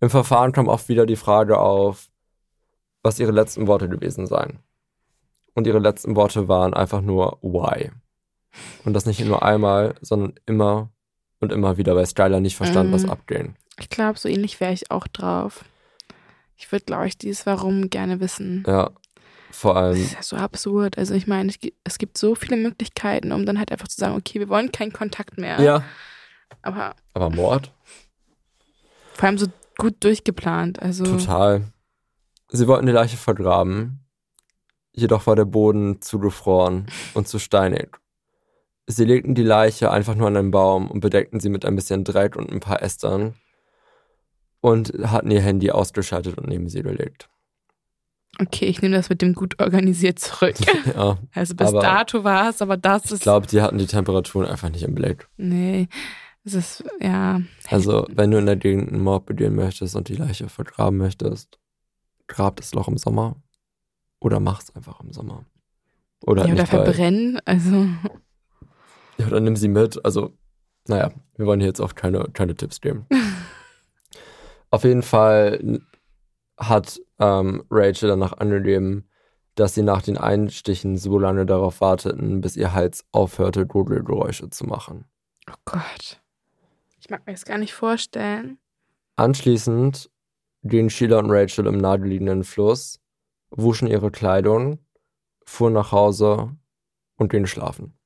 [0.00, 2.08] Im Verfahren kam oft wieder die Frage auf,
[3.02, 4.60] was ihre letzten Worte gewesen seien.
[5.54, 7.90] Und ihre letzten Worte waren einfach nur why.
[8.84, 10.90] Und das nicht nur einmal, sondern immer
[11.40, 12.94] und immer wieder, weil Styler nicht verstand, Mhm.
[12.94, 13.56] was abging.
[13.78, 15.64] Ich glaube, so ähnlich wäre ich auch drauf.
[16.56, 18.64] Ich würde, glaube ich, dieses Warum gerne wissen.
[18.66, 18.90] Ja,
[19.52, 20.98] vor Das allem, ist ja so absurd.
[20.98, 23.96] Also ich meine, es gi- es gibt so viele Möglichkeiten, um dann halt einfach zu
[24.00, 25.60] sagen, okay, wir wollen keinen Kontakt mehr.
[25.60, 25.84] ja,
[26.62, 27.72] Aber aber Mord?
[29.14, 29.46] vor allem so
[29.78, 30.80] gut durchgeplant.
[30.80, 31.62] Also Total.
[32.48, 34.00] Sie wollten die Leiche vergraben.
[34.92, 37.96] jedoch war der Boden zugefroren und zu steinig.
[38.86, 42.02] Sie legten die Leiche einfach nur an einen Baum und bedeckten sie mit ein bisschen
[42.02, 43.34] Dreck und ein paar Ästern
[44.60, 47.28] und hatten ihr Handy ausgeschaltet und neben sie gelegt.
[48.38, 50.54] Okay, ich nehme das mit dem gut organisiert zurück.
[50.94, 53.22] Ja, Also bis Aber dato war es, aber das ich ist.
[53.22, 55.28] glaube, die hatten die Temperaturen einfach nicht im Blick.
[55.36, 55.88] Nee.
[56.44, 57.42] Es ist, ja.
[57.68, 61.58] Also, wenn du in der Gegend einen Mord begehen möchtest und die Leiche vergraben möchtest,
[62.28, 63.36] grab das Loch im Sommer
[64.20, 65.44] oder mach's einfach im Sommer.
[66.22, 67.38] Oder, Ja, oder verbrennen.
[67.44, 67.86] Also.
[69.18, 70.02] ja, oder nimm sie mit.
[70.02, 70.32] Also,
[70.86, 73.06] naja, wir wollen hier jetzt auch keine, keine Tipps geben.
[74.70, 75.80] Auf jeden Fall
[76.58, 79.08] hat ähm, Rachel danach angegeben,
[79.54, 84.64] dass sie nach den Einstichen so lange darauf warteten, bis ihr Hals aufhörte, Grudelgeräusche zu
[84.64, 85.04] machen.
[85.48, 86.20] Oh Gott.
[86.98, 88.58] Ich mag mir das gar nicht vorstellen.
[89.16, 90.10] Anschließend
[90.62, 93.00] gehen Sheila und Rachel im naheliegenden Fluss,
[93.50, 94.78] wuschen ihre Kleidung,
[95.44, 96.56] fuhren nach Hause
[97.16, 97.99] und gehen schlafen.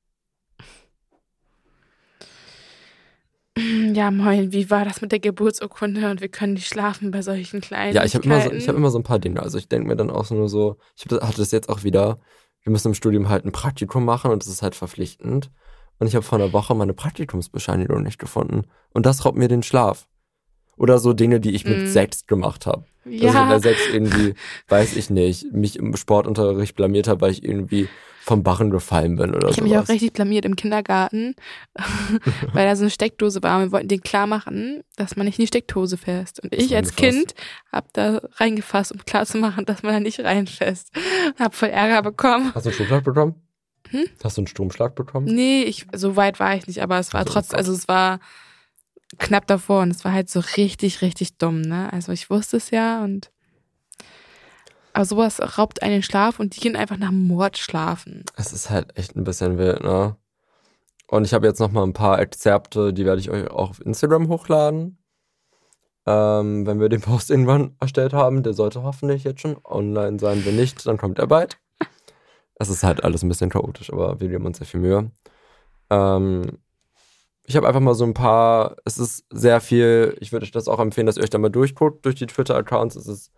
[3.95, 7.61] Ja, moin, wie war das mit der Geburtsurkunde und wir können nicht schlafen bei solchen
[7.61, 9.41] kleinen Ja, ich habe immer, so, ich hab immer so ein paar Dinge.
[9.41, 12.19] Also ich denke mir dann auch nur so, ich hab, hatte das jetzt auch wieder,
[12.63, 15.49] wir müssen im Studium halt ein Praktikum machen und das ist halt verpflichtend.
[15.97, 18.63] Und ich habe vor einer Woche meine Praktikumsbescheinigung nicht gefunden.
[18.91, 20.07] Und das raubt mir den Schlaf.
[20.75, 21.85] Oder so Dinge, die ich mit Mm.
[21.85, 22.83] sechs gemacht habe.
[23.05, 24.33] Dass ich in Ja, der sechs irgendwie,
[24.67, 27.87] weiß ich nicht, mich im Sportunterricht blamiert habe, weil ich irgendwie
[28.25, 29.61] vom Barren gefallen bin oder ich so.
[29.61, 31.35] habe mich auch richtig blamiert im Kindergarten,
[32.53, 33.57] weil da so eine Steckdose war.
[33.57, 36.39] und Wir wollten denen klar machen, dass man nicht in die Steckdose fässt.
[36.39, 36.95] Und ich als?
[36.95, 37.35] Kind
[37.71, 40.89] habe da reingefasst, um klar zu machen, dass man da nicht reinfasst.
[41.37, 42.51] Hab voll Ärger bekommen.
[42.55, 43.35] Hast du einen Stromschlag bekommen?
[43.91, 44.05] Hm?
[44.23, 45.27] Hast du einen Stromschlag bekommen?
[45.27, 47.87] Nee, ich, so weit war ich nicht, aber es war Also, oh trotzdem, also es
[47.87, 48.19] war
[49.19, 51.93] knapp davor und es war halt so richtig, richtig dumm, ne?
[51.93, 53.29] Also ich wusste es ja und
[54.95, 58.23] aber sowas raubt einen Schlaf und die gehen einfach nach Mord schlafen.
[58.37, 60.15] Es ist halt echt ein bisschen wild, ne?
[61.07, 63.85] Und ich habe jetzt noch mal ein paar Exzerpte, die werde ich euch auch auf
[63.85, 64.97] Instagram hochladen.
[66.05, 70.45] Ähm, wenn wir den Post irgendwann erstellt haben, der sollte hoffentlich jetzt schon online sein.
[70.45, 71.59] Wenn nicht, dann kommt er bald.
[72.55, 75.11] Es ist halt alles ein bisschen chaotisch, aber wir geben uns sehr viel Mühe.
[75.89, 76.59] Ähm,
[77.43, 80.69] ich habe einfach mal so ein paar, es ist sehr viel, ich würde euch das
[80.69, 82.95] auch empfehlen, dass ihr euch da mal durchguckt durch die Twitter-Accounts.
[82.95, 83.31] Es ist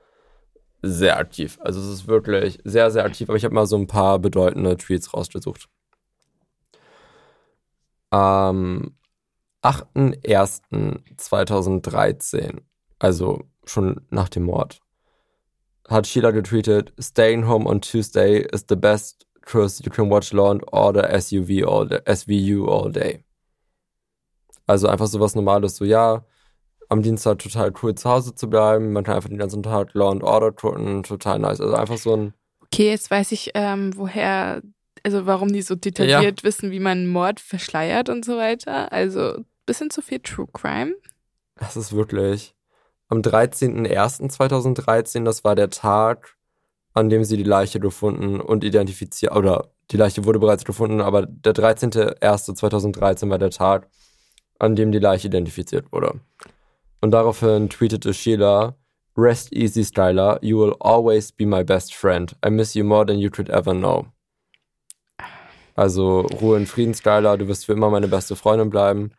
[0.82, 1.58] sehr aktiv.
[1.62, 4.78] Also es ist wirklich sehr, sehr aktiv, aber ich habe mal so ein paar bedeutende
[4.78, 5.68] Tweets rausgesucht.
[8.10, 8.96] Am
[9.63, 12.62] 8.1.2013,
[13.00, 14.80] also schon nach dem Mord,
[15.90, 20.52] hat Sheila getweetet, Staying home on Tuesday is the best cause you can watch Law
[20.52, 23.24] and Order SUV all day, SVU all day.
[24.68, 26.24] Also einfach so was Normales, so ja,
[26.89, 30.12] am Dienstag total cool zu Hause zu bleiben, man kann einfach den ganzen Tag Law
[30.12, 31.62] and Order gucken, total nice.
[31.62, 32.34] Also einfach so ein,
[32.71, 34.62] Okay, jetzt weiß ich, ähm, woher,
[35.04, 38.91] also warum die so detailliert wissen, wie man Mord verschleiert und so weiter.
[38.91, 40.93] Also bisschen zu viel True Crime.
[41.56, 42.54] das ist wirklich,
[43.10, 46.36] am 13.01.2013, das war der Tag,
[46.93, 51.26] an dem sie die Leiche gefunden und identifiziert, oder die Leiche wurde bereits gefunden, aber
[51.26, 53.89] der 13.01.2013 war der Tag,
[54.60, 56.19] an dem die Leiche identifiziert wurde.
[57.02, 58.76] Und daraufhin tweetete Sheila,
[59.16, 60.38] Rest easy, Styler.
[60.44, 62.36] You will always be my best friend.
[62.46, 64.06] I miss you more than you could ever know.
[65.76, 67.38] Also Ruhe in Frieden, Styler.
[67.38, 69.12] Du wirst für immer meine beste Freundin bleiben.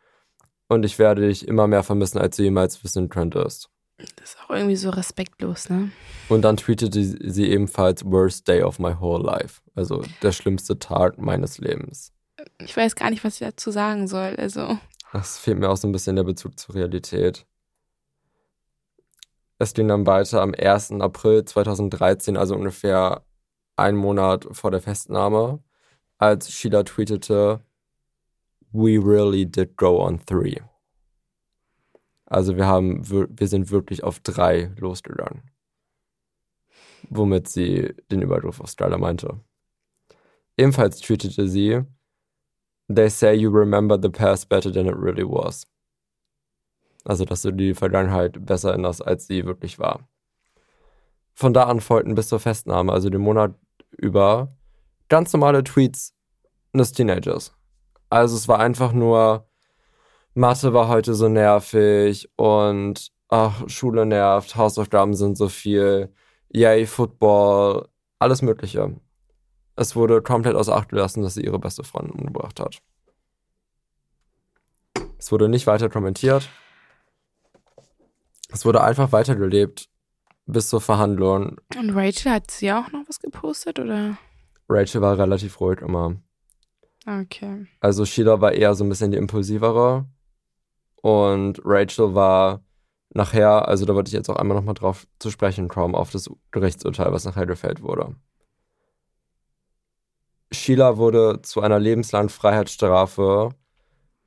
[0.67, 3.69] Und ich werde dich immer mehr vermissen, als du jemals wissen könntest.
[3.97, 5.91] Das ist auch irgendwie so respektlos, ne?
[6.29, 9.61] Und dann tweetete sie ebenfalls Worst day of my whole life.
[9.75, 12.13] Also der schlimmste Tag meines Lebens.
[12.59, 14.35] Ich weiß gar nicht, was ich dazu sagen soll.
[14.37, 14.77] Also,
[15.11, 17.45] Das fehlt mir auch so ein bisschen der Bezug zur Realität.
[19.59, 20.93] Es ging dann weiter am 1.
[21.01, 23.25] April 2013, also ungefähr
[23.75, 25.61] einen Monat vor der Festnahme,
[26.17, 27.61] als Sheila tweetete,
[28.71, 30.61] We really did go on three.
[32.25, 35.51] Also wir haben, wir sind wirklich auf drei losgegangen.
[37.09, 39.39] Womit sie den Übergriff auf Skylar meinte.
[40.55, 41.81] Ebenfalls tweetete sie,
[42.87, 45.65] They say you remember the past better than it really was.
[47.05, 50.07] Also, dass du die Vergangenheit besser erinnerst, als sie wirklich war.
[51.33, 53.55] Von da an folgten bis zur Festnahme, also den Monat
[53.97, 54.55] über,
[55.07, 56.13] ganz normale Tweets
[56.73, 57.53] des Teenagers.
[58.09, 59.47] Also es war einfach nur,
[60.33, 66.13] Mathe war heute so nervig und ach, Schule nervt, Hausaufgaben sind so viel,
[66.49, 67.87] yay, Football,
[68.19, 68.95] alles Mögliche.
[69.75, 72.81] Es wurde komplett außer Acht gelassen, dass sie ihre beste Freundin umgebracht hat.
[75.17, 76.49] Es wurde nicht weiter kommentiert.
[78.51, 79.87] Es wurde einfach weitergelebt,
[80.45, 81.57] bis zur Verhandlung.
[81.77, 84.17] Und Rachel hat sie auch noch was gepostet, oder?
[84.67, 86.15] Rachel war relativ ruhig immer.
[87.05, 87.67] Okay.
[87.79, 90.05] Also Sheila war eher so ein bisschen die impulsivere.
[91.01, 92.61] Und Rachel war
[93.11, 96.29] nachher, also da wollte ich jetzt auch einmal nochmal drauf zu sprechen kommen, auf das
[96.51, 98.15] Gerichtsurteil, was nachher gefällt wurde.
[100.51, 103.49] Sheila wurde zu einer lebenslangen Freiheitsstrafe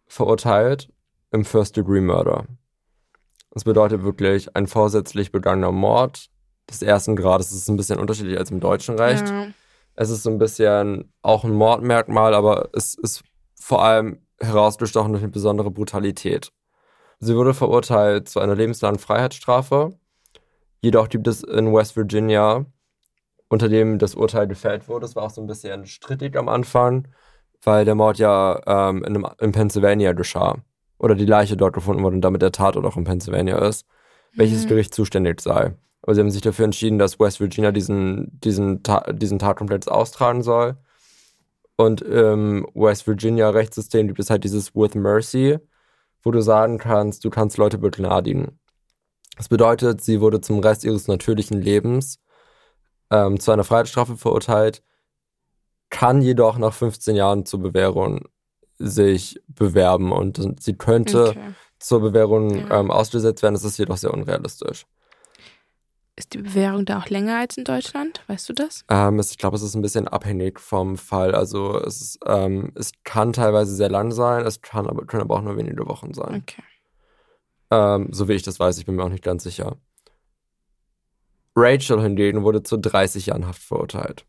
[0.06, 0.88] verurteilt
[1.32, 2.46] im First Degree Murder.
[3.52, 6.30] Das bedeutet wirklich ein vorsätzlich begangener Mord
[6.70, 7.50] des ersten Grades.
[7.50, 9.28] Das ist ein bisschen unterschiedlich als im deutschen Recht.
[9.28, 9.48] Ja.
[9.94, 13.22] Es ist so ein bisschen auch ein Mordmerkmal, aber es ist
[13.54, 16.50] vor allem herausgestochen durch eine besondere Brutalität.
[17.20, 19.90] Sie wurde verurteilt zu einer lebenslangen Freiheitsstrafe.
[20.80, 22.64] Jedoch gibt es in West Virginia,
[23.48, 27.06] unter dem das Urteil gefällt wurde, es war auch so ein bisschen strittig am Anfang,
[27.62, 30.56] weil der Mord ja ähm, in, in Pennsylvania geschah.
[31.02, 33.86] Oder die Leiche dort gefunden wurde und damit der Tatort auch in Pennsylvania ist.
[34.34, 34.68] Welches Mhm.
[34.68, 35.74] Gericht zuständig sei.
[36.00, 40.42] Aber sie haben sich dafür entschieden, dass West Virginia diesen, diesen, Ta diesen Tatkomplex austragen
[40.42, 40.76] soll.
[41.76, 45.58] Und im West Virginia Rechtssystem gibt es halt dieses With Mercy,
[46.22, 48.58] wo du sagen kannst, du kannst Leute begnadigen.
[49.36, 52.20] Das bedeutet, sie wurde zum Rest ihres natürlichen Lebens
[53.10, 54.82] ähm, zu einer Freiheitsstrafe verurteilt,
[55.90, 58.28] kann jedoch nach 15 Jahren zur Bewährung
[58.86, 61.54] sich bewerben und sie könnte Okay.
[61.78, 62.80] zur Bewährung Ja.
[62.80, 63.54] ähm, ausgesetzt werden.
[63.54, 64.86] Das ist jedoch sehr unrealistisch.
[66.14, 68.22] Ist die Bewährung da auch länger als in Deutschland?
[68.26, 68.84] Weißt du das?
[68.90, 71.34] Ähm, es, ich glaube, es ist ein bisschen abhängig vom Fall.
[71.34, 75.36] Also es, ist, ähm, es kann teilweise sehr lang sein, es kann aber, können aber
[75.36, 76.42] auch nur wenige Wochen sein.
[76.46, 76.62] Okay.
[77.70, 79.78] Ähm, so wie ich das weiß, ich bin mir auch nicht ganz sicher.
[81.56, 84.26] Rachel hingegen wurde zu 30 Jahren Haft verurteilt.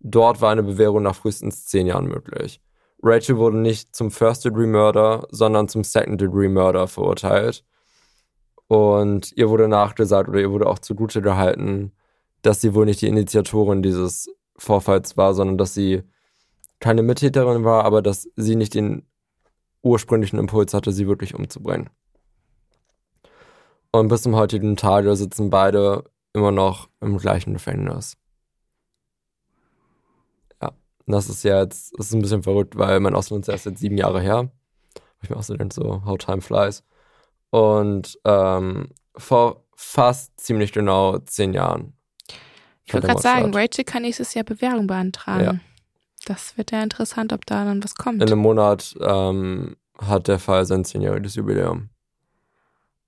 [0.00, 2.60] Dort war eine Bewährung nach frühestens 10 Jahren möglich.
[3.02, 7.64] Rachel wurde nicht zum First Degree Murder, sondern zum Second Degree Murder verurteilt.
[8.66, 11.92] Und ihr wurde nachgesagt oder ihr wurde auch zugute gehalten,
[12.42, 16.02] dass sie wohl nicht die Initiatorin dieses Vorfalls war, sondern dass sie
[16.80, 19.06] keine Mittäterin war, aber dass sie nicht den
[19.82, 21.88] ursprünglichen Impuls hatte, sie wirklich umzubringen.
[23.90, 28.17] Und bis zum heutigen Tage sitzen beide immer noch im gleichen Gefängnis.
[31.08, 33.64] Und das ist ja jetzt, das ist ein bisschen verrückt, weil mein Ausland ist erst
[33.64, 34.50] jetzt sieben Jahre her.
[34.94, 36.84] Wo ich mir auch so denke, so, how time flies.
[37.48, 41.94] Und ähm, vor fast ziemlich genau zehn Jahren.
[42.84, 43.54] Ich wollte gerade sagen.
[43.54, 45.44] Rachel kann nächstes Jahr Bewährung beantragen.
[45.44, 45.54] Ja.
[46.26, 48.20] Das wird ja interessant, ob da dann was kommt.
[48.22, 51.88] In einem Monat ähm, hat der Fall sein zehnjähriges Jubiläum.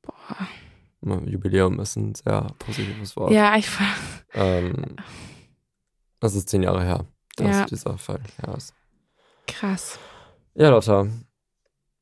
[0.00, 1.20] Boah.
[1.26, 3.32] Jubiläum ist ein sehr positives Wort.
[3.32, 3.68] Ja, ich
[4.32, 4.96] Ähm,
[6.18, 7.04] das ist zehn Jahre her,
[7.36, 7.64] dass Ja.
[7.66, 8.74] dieser Fall her ist.
[9.46, 9.98] krass.
[10.54, 11.06] Ja, Lotta,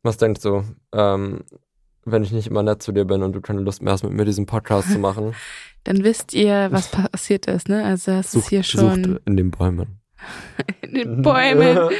[0.02, 1.44] was denkst du, ähm,
[2.04, 4.12] wenn ich nicht immer nett zu dir bin und du keine Lust mehr hast, mit
[4.12, 5.34] mir diesen Podcast zu machen?
[5.84, 7.84] Dann wisst ihr, was passiert ist, ne?
[7.84, 10.00] Also das ist hier schon sucht in den Bäumen.
[10.82, 11.90] in den Bäumen.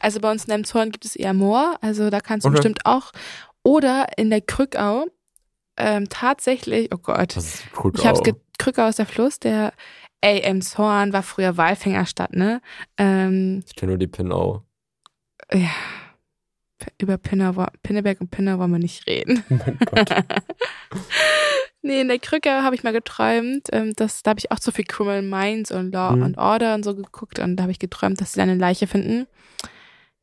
[0.00, 2.56] Also bei uns in Emshorn gibt es eher Moor, also da kannst du Okay.
[2.56, 3.12] bestimmt auch.
[3.62, 5.04] Oder in der Krückau,
[5.76, 8.22] ähm, tatsächlich, oh Gott, Das ist ich hab's
[8.58, 9.74] Krückau ist der Fluss, der,
[10.24, 12.60] ey, Emshorn war früher Walfängerstadt, ne?
[12.98, 14.62] Ähm, Ich kenne nur die Pinau.
[15.52, 15.68] ja,
[17.00, 17.18] über
[17.56, 19.44] wo- Pinneberg und Pinner wollen wir nicht reden.
[19.50, 20.10] Oh mein Gott.
[21.86, 24.70] Nee, in der Krücke habe ich mal geträumt, ähm, dass, da habe ich auch so
[24.70, 26.22] viel Criminal Minds und Law Mhm.
[26.22, 28.86] and Order und so geguckt und da habe ich geträumt, dass sie dann eine Leiche
[28.86, 29.26] finden.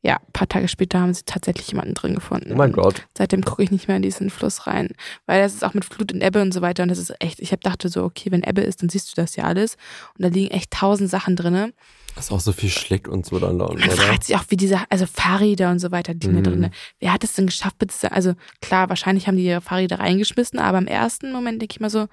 [0.04, 2.50] Ja, ein paar Tage später haben sie tatsächlich jemanden drin gefunden.
[2.52, 3.06] Oh mein Gott.
[3.16, 4.88] Seitdem gucke ich nicht mehr in diesen Fluss rein,
[5.26, 7.38] weil das ist auch mit Flut und Ebbe und so weiter und das ist echt,
[7.38, 9.76] ich hab dachte so, okay, wenn Ebbe ist, dann siehst du das ja alles
[10.18, 11.72] und da liegen echt tausend Sachen drinne.
[12.16, 14.02] Das ist auch so viel schlägt und so dann da unten, Man oder?
[14.02, 16.42] fragt sich auch, wie diese, also Fahrräder und so weiter, die Mhm.
[16.42, 16.70] da drinne.
[16.98, 18.10] Wer hat es denn geschafft, bitte?
[18.10, 21.90] Also klar, wahrscheinlich haben die ihre Fahrräder reingeschmissen, aber im ersten Moment denke ich mal
[21.90, 22.08] so,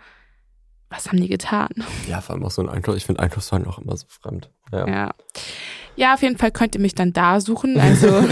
[0.91, 1.69] was haben die getan?
[2.07, 2.95] Ja, vor allem auch so ein Einkauf.
[2.95, 4.49] Ich finde Einkaufswagen auch immer so fremd.
[4.71, 4.87] Ja.
[4.87, 5.11] Ja.
[5.99, 7.77] Ja, auf jeden Fall könnt ihr mich dann da suchen.
[7.77, 8.07] Also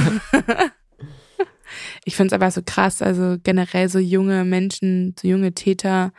[2.06, 3.02] ich finde es aber so krass.
[3.02, 6.14] Also generell so junge Menschen, so junge Täter.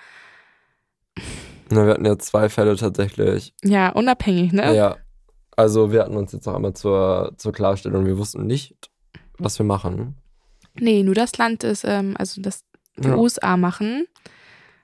[1.70, 3.54] Na, wir hatten ja zwei Fälle tatsächlich.
[3.64, 4.74] Ja, unabhängig, ne?
[4.76, 4.96] Ja.
[5.56, 8.76] Also wir hatten uns jetzt auch einmal zur, zur Klarstellung, wir wussten nicht,
[9.38, 10.16] was wir machen.
[10.78, 12.62] Nee, nur das Land ist, ähm, also das
[12.98, 14.06] die Ja, USA machen.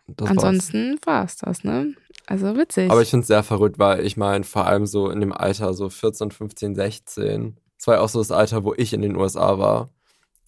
[0.07, 0.31] das.
[0.31, 1.95] Ansonsten war es das, ne?
[2.27, 2.91] Also witzig.
[2.91, 5.75] Aber ich finde es sehr verrückt, weil ich meine, vor allem so in dem Alter,
[5.75, 9.17] so 14, 15, 16, das war ja auch so das Alter, wo ich in den
[9.17, 9.91] USA war.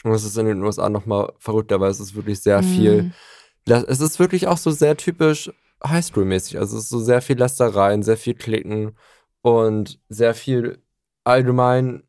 [0.04, 3.02] Und es ist in den USA nochmal verrückter, weil es ist wirklich sehr viel.
[3.04, 3.12] Mm.
[3.66, 5.50] Das- Es ist wirklich auch so sehr typisch
[5.84, 6.58] Highschool-mäßig.
[6.58, 8.96] Also es ist so sehr viel Lästereien, sehr viel Klicken
[9.42, 10.78] und sehr viel
[11.24, 12.02] allgemein.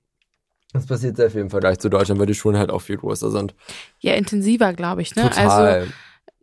[0.74, 3.32] Es passiert sehr viel im Vergleich zu Deutschland, weil die Schulen halt auch viel größer
[3.32, 3.56] sind.
[4.00, 5.24] Ja, intensiver, glaube ich, ne?
[5.24, 5.88] Also Total.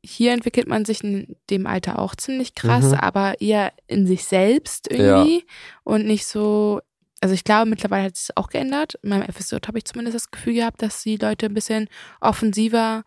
[0.04, 2.94] Hier entwickelt man sich in dem Alter auch ziemlich krass, Mhm.
[2.94, 5.44] aber eher in sich selbst irgendwie
[5.82, 6.80] und nicht so.
[7.20, 8.94] Also ich glaube, mittlerweile hat sich auch geändert.
[9.02, 11.88] In meinem FSJ habe ich zumindest das Gefühl gehabt, dass die Leute ein bisschen
[12.20, 13.02] offensiver,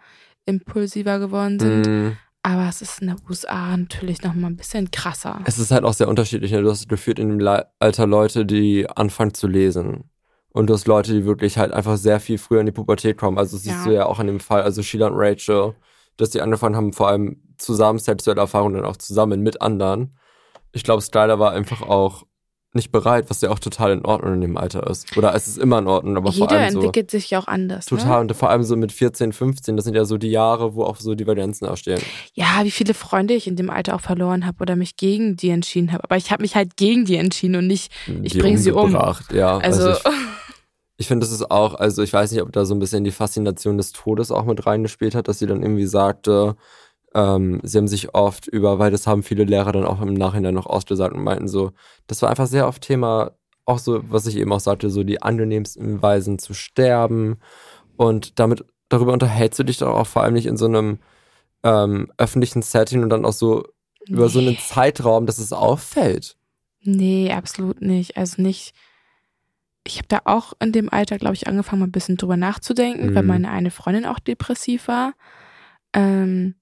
[0.46, 1.86] impulsiver geworden sind.
[1.88, 5.42] Mm, Aber es ist in den USA natürlich noch mal ein bisschen krasser.
[5.46, 6.52] Es ist halt auch sehr unterschiedlich.
[6.52, 6.62] Ne?
[6.62, 7.48] Du hast geführt in dem
[7.80, 10.10] Alter Leute, die anfangen zu lesen.
[10.54, 13.38] Und du hast Leute, die wirklich halt einfach sehr viel früher in die Pubertät kommen.
[13.38, 13.84] Also das siehst Ja.
[13.86, 15.76] du ja auch in dem Fall, also Sheila und Rachel,
[16.18, 20.18] dass die angefangen haben, vor allem zusammen sexuelle Erfahrungen dann auch zusammen mit anderen.
[20.72, 22.24] Ich glaube, Skylar war einfach auch
[22.74, 25.18] nicht bereit, was ja auch total in Ordnung in dem Alter ist.
[25.18, 27.48] Oder es ist immer in Ordnung, aber vor Jeder allem so entwickelt sich ja auch
[27.48, 27.86] anders.
[27.86, 28.22] total Ne?
[28.22, 30.98] und vor allem so mit 14, 15, das sind ja so die Jahre, wo auch
[30.98, 32.00] so Divergenzen entstehen.
[32.34, 35.50] Ja, wie viele Freunde ich in dem Alter auch verloren habe oder mich gegen die
[35.50, 36.04] entschieden habe.
[36.04, 37.92] Aber ich habe mich halt gegen die entschieden und nicht,
[38.22, 38.84] ich bringe sie um.
[38.86, 40.00] umgebracht, Ja, Also, ich
[40.98, 43.12] Ich finde, das ist auch, also ich weiß nicht, ob da so ein bisschen die
[43.12, 46.56] Faszination des Todes auch mit reingespielt hat, dass sie dann irgendwie sagte,
[47.14, 50.54] ähm, sie haben sich oft über, weil das haben viele Lehrer dann auch im Nachhinein
[50.56, 51.72] noch ausgesagt und meinten so,
[52.08, 53.32] das war einfach sehr oft Thema,
[53.66, 57.38] auch so, was ich eben auch sagte, so die angenehmsten Weisen zu sterben
[57.96, 61.00] und damit, darüber unterhältst du dich doch auch vor allem nicht in so einem
[61.64, 63.66] ähm, öffentlichen Setting und dann auch so
[64.08, 64.60] über so einen Nee.
[64.66, 66.38] Zeitraum, dass es auffällt.
[66.82, 68.16] nee, absolut nicht.
[68.18, 68.74] Also nicht.
[69.88, 73.16] Ich habe da auch in dem Alter, glaube ich, angefangen, mal ein bisschen drüber nachzudenken,
[73.16, 73.28] weil Mhm.
[73.30, 75.14] meine eine Freundin auch depressiv war.
[75.94, 76.56] Ähm,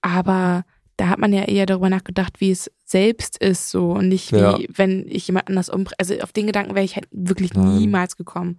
[0.00, 0.64] aber
[0.96, 4.38] da hat man ja eher darüber nachgedacht, wie es selbst ist, so und nicht wie,
[4.38, 4.58] Ja.
[4.74, 5.96] wenn ich jemand anders umbringe.
[5.98, 7.64] Also auf den Gedanken wäre ich halt wirklich Nein.
[7.78, 8.58] niemals gekommen.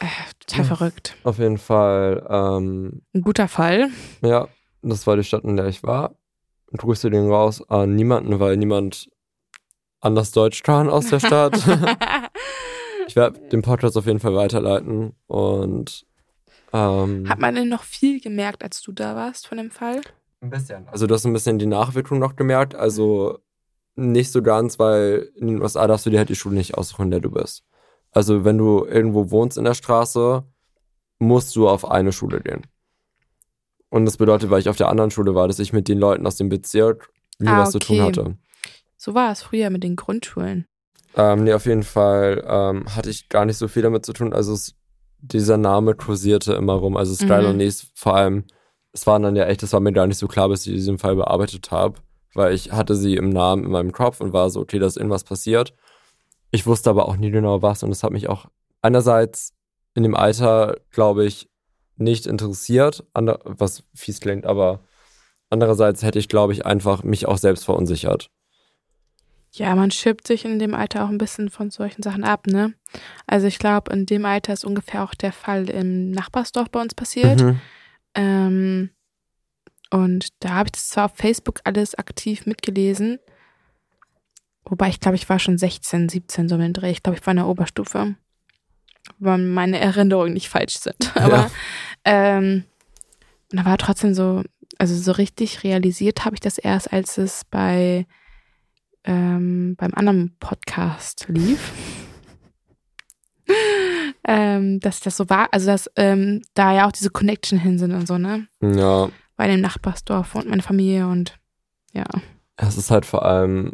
[0.00, 0.06] Äh,
[0.40, 0.76] total Ja.
[0.76, 1.16] verrückt.
[1.24, 3.88] Auf jeden Fall, ähm, Ein guter Fall.
[4.22, 4.48] Ja,
[4.82, 6.16] das war die Stadt, in der ich war.
[6.70, 9.08] Und grüße den raus an niemanden, weil niemand
[10.00, 11.54] anders Deutsch kann aus der Stadt.
[13.06, 15.14] ich werde den Podcast auf jeden Fall weiterleiten.
[15.26, 16.06] Und
[16.72, 20.00] ähm, Hat man denn noch viel gemerkt, als du da warst von dem Fall?
[20.40, 20.88] ein bisschen.
[20.88, 22.74] Also du hast ein bisschen die Nachwirkung noch gemerkt.
[22.74, 23.38] Also
[23.94, 27.04] nicht so ganz, weil in den USA darfst du dir halt die Schule nicht aussuchen,
[27.04, 27.62] in der du bist.
[28.10, 30.42] Also wenn du irgendwo wohnst in der Straße,
[31.20, 32.62] musst du auf eine Schule gehen.
[33.88, 36.26] Und das bedeutet, weil ich auf der anderen Schule war, dass ich mit den Leuten
[36.26, 38.06] aus dem Bezirk nie Ah, was zu tun okay.
[38.08, 38.36] hatte.
[38.96, 40.66] So war es früher mit den Grundschulen.
[41.16, 44.32] Ähm, nee, auf jeden Fall ähm, hatte ich gar nicht so viel damit zu tun.
[44.32, 44.74] Also es,
[45.20, 46.96] dieser Name kursierte immer rum.
[46.96, 47.58] Also Skylar Mhm.
[47.58, 48.44] Nies, vor allem,
[48.92, 50.98] es waren dann ja echt, das war mir gar nicht so klar, bis ich diesen
[50.98, 52.00] Fall bearbeitet habe,
[52.34, 54.96] weil ich hatte sie im Namen in meinem Kopf und war so, okay, da ist
[54.96, 55.74] irgendwas passiert.
[56.50, 58.46] Ich wusste aber auch nie genau was und das hat mich auch
[58.82, 59.54] einerseits
[59.94, 61.48] in dem Alter, glaube ich,
[61.96, 64.80] nicht interessiert, ander, was fies klingt, aber
[65.50, 68.30] andererseits hätte ich, glaube ich, einfach mich auch selbst verunsichert.
[69.54, 72.72] Ja, man schirbt sich in dem Alter auch ein bisschen von solchen Sachen ab, ne?
[73.26, 76.94] Also ich glaube, in dem Alter ist ungefähr auch der Fall im Nachbarsdorf bei uns
[76.94, 77.42] passiert.
[77.42, 77.60] Mhm.
[78.14, 78.90] Ähm,
[79.90, 83.18] und da habe ich das zwar auf Facebook alles aktiv mitgelesen,
[84.64, 86.90] wobei ich glaube, ich war schon 16, 17 so im Dreh.
[86.90, 88.14] Ich glaube, ich war in der Oberstufe.
[89.18, 91.14] Wenn meine Erinnerungen nicht falsch sind.
[91.16, 91.50] Aber
[92.06, 92.64] ähm,
[93.50, 94.42] und da war trotzdem so,
[94.78, 98.06] also so richtig realisiert habe ich das erst, als es bei
[99.04, 101.72] ähm, beim anderen Podcast lief.
[104.24, 107.92] ähm, dass das so war, also dass ähm, da ja auch diese Connection hin sind
[107.92, 108.46] und so, ne?
[108.62, 111.38] Ja, Bei dem Nachbarsdorf und meine Familie und
[111.92, 112.06] ja.
[112.56, 113.72] Es ist halt vor allem,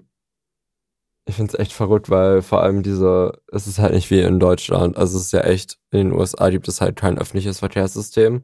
[1.26, 4.40] ich finde es echt verrückt, weil vor allem diese, es ist halt nicht wie in
[4.40, 4.96] Deutschland.
[4.96, 8.42] Also es ist ja echt, in den USA gibt es halt kein öffentliches Verkehrssystem.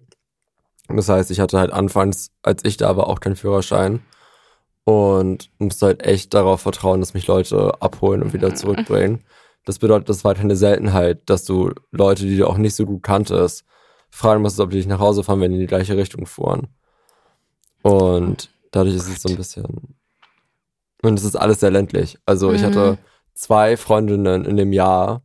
[0.88, 4.02] Das heißt, ich hatte halt anfangs, als ich da war, auch keinen Führerschein.
[4.84, 9.24] Und musste halt echt darauf vertrauen, dass mich Leute abholen und wieder zurückbringen.
[9.64, 12.84] Das bedeutet, das war halt eine Seltenheit, dass du Leute, die du auch nicht so
[12.84, 13.64] gut kanntest,
[14.10, 16.68] fragen musstest, ob die dich nach Hause fahren, wenn die in die gleiche Richtung fuhren.
[17.82, 19.96] Und dadurch ist es so ein bisschen.
[21.02, 22.18] Und es ist alles sehr ländlich.
[22.26, 22.66] Also ich Mhm.
[22.66, 22.98] hatte
[23.34, 25.22] zwei Freundinnen in dem Jahr,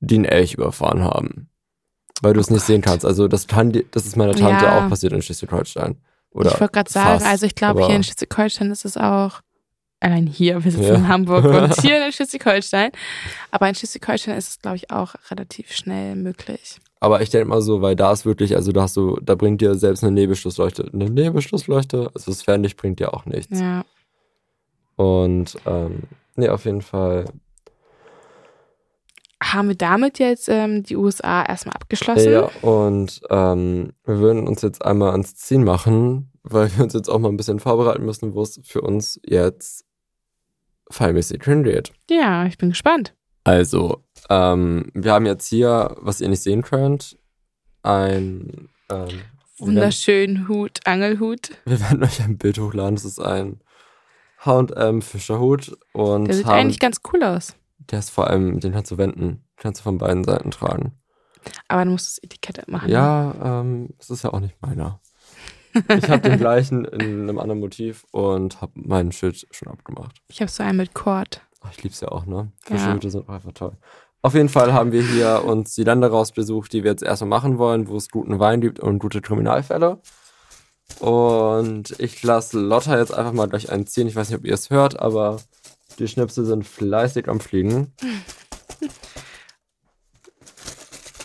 [0.00, 1.48] die einen Elch überfahren haben.
[2.22, 3.04] Weil du es nicht sehen kannst.
[3.06, 4.84] Also das, kann, dir- das ist meiner Tante Ja.
[4.84, 5.96] auch passiert in Schleswig-Holstein.
[6.32, 9.40] Oder ich wollte gerade sagen, also ich glaube, hier in Schleswig-Holstein ist es auch,
[9.98, 10.94] allein hier, wir sitzen Ja.
[10.94, 12.92] in Hamburg und hier in Schleswig-Holstein,
[13.50, 16.78] aber in Schleswig-Holstein ist es, glaube ich, auch relativ schnell möglich.
[17.00, 19.60] Aber ich denke mal so, weil da ist wirklich, also da hast du, da bringt
[19.60, 23.58] dir selbst eine Nebelschlussleuchte, eine Nebelschlussleuchte, also das Fernlicht bringt dir auch nichts.
[23.58, 23.84] Ja.
[24.96, 26.02] Und ähm,
[26.36, 27.24] nee, auf jeden Fall.
[29.42, 32.32] Haben wir damit jetzt ähm, die USA erstmal abgeschlossen?
[32.32, 37.08] Ja, und ähm, wir würden uns jetzt einmal ans Ziehen machen, weil wir uns jetzt
[37.08, 39.86] auch mal ein bisschen vorbereiten müssen, wo es für uns jetzt
[40.90, 41.92] fallmäßig hingeht.
[42.10, 43.14] Ja, ich bin gespannt.
[43.44, 47.16] Also, ähm, wir haben jetzt hier, was ihr nicht sehen könnt,
[47.82, 49.22] ein ähm,
[49.58, 51.50] Wunderschönen Hut, Angelhut.
[51.66, 52.94] Wir werden euch ein Bild hochladen.
[52.94, 53.60] Das ist ein
[54.38, 57.54] H&M Fischerhut und Der sieht haben, eigentlich ganz cool aus.
[57.90, 59.44] Der ist vor allem, den kannst du wenden.
[59.56, 60.92] Kannst du von beiden Seiten tragen.
[61.68, 62.86] Aber du musst das Etikett machen.
[62.86, 62.92] ne?
[62.92, 65.00] Ja, ähm, es ist ja auch nicht meiner.
[65.74, 70.20] Ich habe den gleichen in einem anderen Motiv und habe meinen Schild schon abgemacht.
[70.28, 71.40] Ich habe so einen mit Cord.
[71.62, 72.52] Ach, ich lieb's ja auch, ne?
[72.68, 72.76] Ja.
[72.76, 73.76] Fischerhüte sind auch einfach toll.
[74.22, 77.58] Auf jeden Fall haben wir hier uns die Länder rausbesucht, die wir jetzt erstmal machen
[77.58, 80.00] wollen, wo es guten Wein gibt und gute Kriminalfälle.
[80.98, 84.06] Und ich lasse Lotta jetzt einfach mal gleich einen ziehen.
[84.06, 85.40] Ich weiß nicht, ob ihr es hört, aber
[86.00, 87.92] die Schnipsel sind fleißig am Fliegen.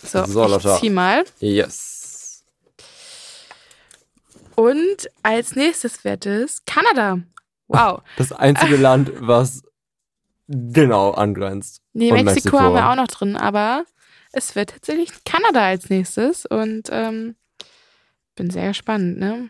[0.03, 0.77] So, So, Lotta.
[0.79, 1.25] zieh mal.
[1.39, 2.45] Yes.
[4.55, 7.19] Und als nächstes wird es Kanada.
[7.67, 8.01] Wow.
[8.17, 9.63] Das einzige Land, was
[10.47, 11.81] genau angrenzt.
[11.93, 12.59] Nee, Mexiko, Mexiko.
[12.59, 13.83] haben wir auch noch drin, aber
[14.31, 17.35] es wird tatsächlich Kanada als nächstes und ähm,
[18.35, 19.49] bin sehr gespannt, ne?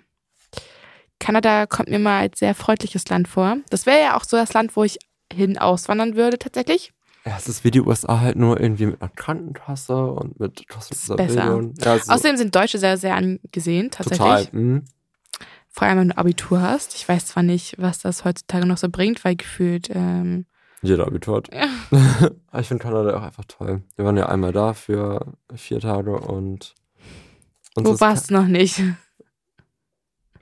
[1.19, 3.57] Kanada kommt mir mal als sehr freundliches Land vor.
[3.69, 4.97] Das wäre ja auch so das Land, wo ich
[5.31, 6.93] hin auswandern würde, tatsächlich.
[7.25, 11.15] Ja, es ist wie die USA halt nur irgendwie mit einer Krankenkasse und mit kostenloser
[11.15, 11.71] besser.
[11.83, 14.19] Ja, ist Außerdem sind Deutsche sehr, sehr angesehen, tatsächlich.
[14.19, 14.47] total.
[14.51, 14.83] Mhm.
[15.69, 16.95] Vor allem, wenn du Abitur hast.
[16.95, 20.45] Ich weiß zwar nicht, was das heutzutage noch so bringt, weil gefühlt, ähm,
[20.81, 21.49] Jeder Abitur hat.
[21.53, 22.59] Ja.
[22.59, 23.81] Ich finde Kanada auch einfach toll.
[23.95, 26.75] Wir waren ja einmal da für vier Tage und
[27.75, 28.81] wo warst du noch nicht?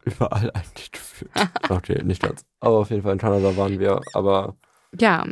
[0.05, 1.31] überall eigentlich gefühlt.
[1.69, 2.45] okay, nicht ganz.
[2.59, 4.01] Aber auf jeden Fall in Kanada waren wir.
[4.13, 4.55] Aber
[4.99, 5.23] Ja,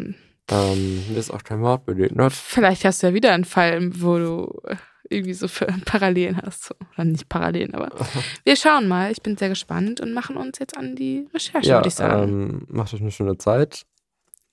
[0.49, 2.33] ähm, mir ist auch kein Mord begegnet.
[2.33, 4.61] vielleicht hast du ja wieder einen Fall, wo du
[5.09, 6.73] irgendwie so für Parallelen hast.
[6.93, 7.89] Oder nicht Parallelen, aber
[8.43, 9.11] wir schauen mal.
[9.11, 12.23] Ich bin sehr gespannt und machen uns jetzt an die Recherche, Ja, würde ich sagen.
[12.23, 13.83] ähm, macht euch eine schöne Zeit.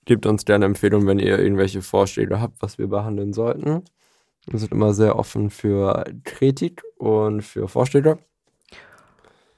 [0.05, 3.83] Gebt uns gerne Empfehlungen, wenn ihr irgendwelche Vorschläge habt, was wir behandeln sollten.
[4.47, 8.17] Wir sind immer sehr offen für Kritik und für Vorschläge.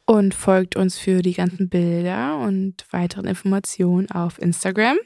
[0.06, 4.97] Und folgt uns für die ganzen Bilder und weiteren Informationen auf Instagram.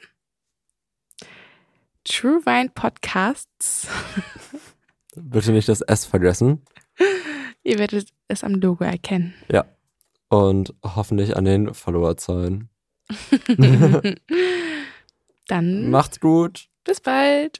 [2.08, 3.88] True Wine Podcasts.
[5.16, 6.62] Bitte nicht das S vergessen.
[7.64, 9.34] Ihr werdet es am Logo erkennen.
[10.28, 12.68] Und hoffentlich an den Followerzahlen.
[15.48, 16.68] Dann Macht's gut.
[16.84, 17.58] bis bald.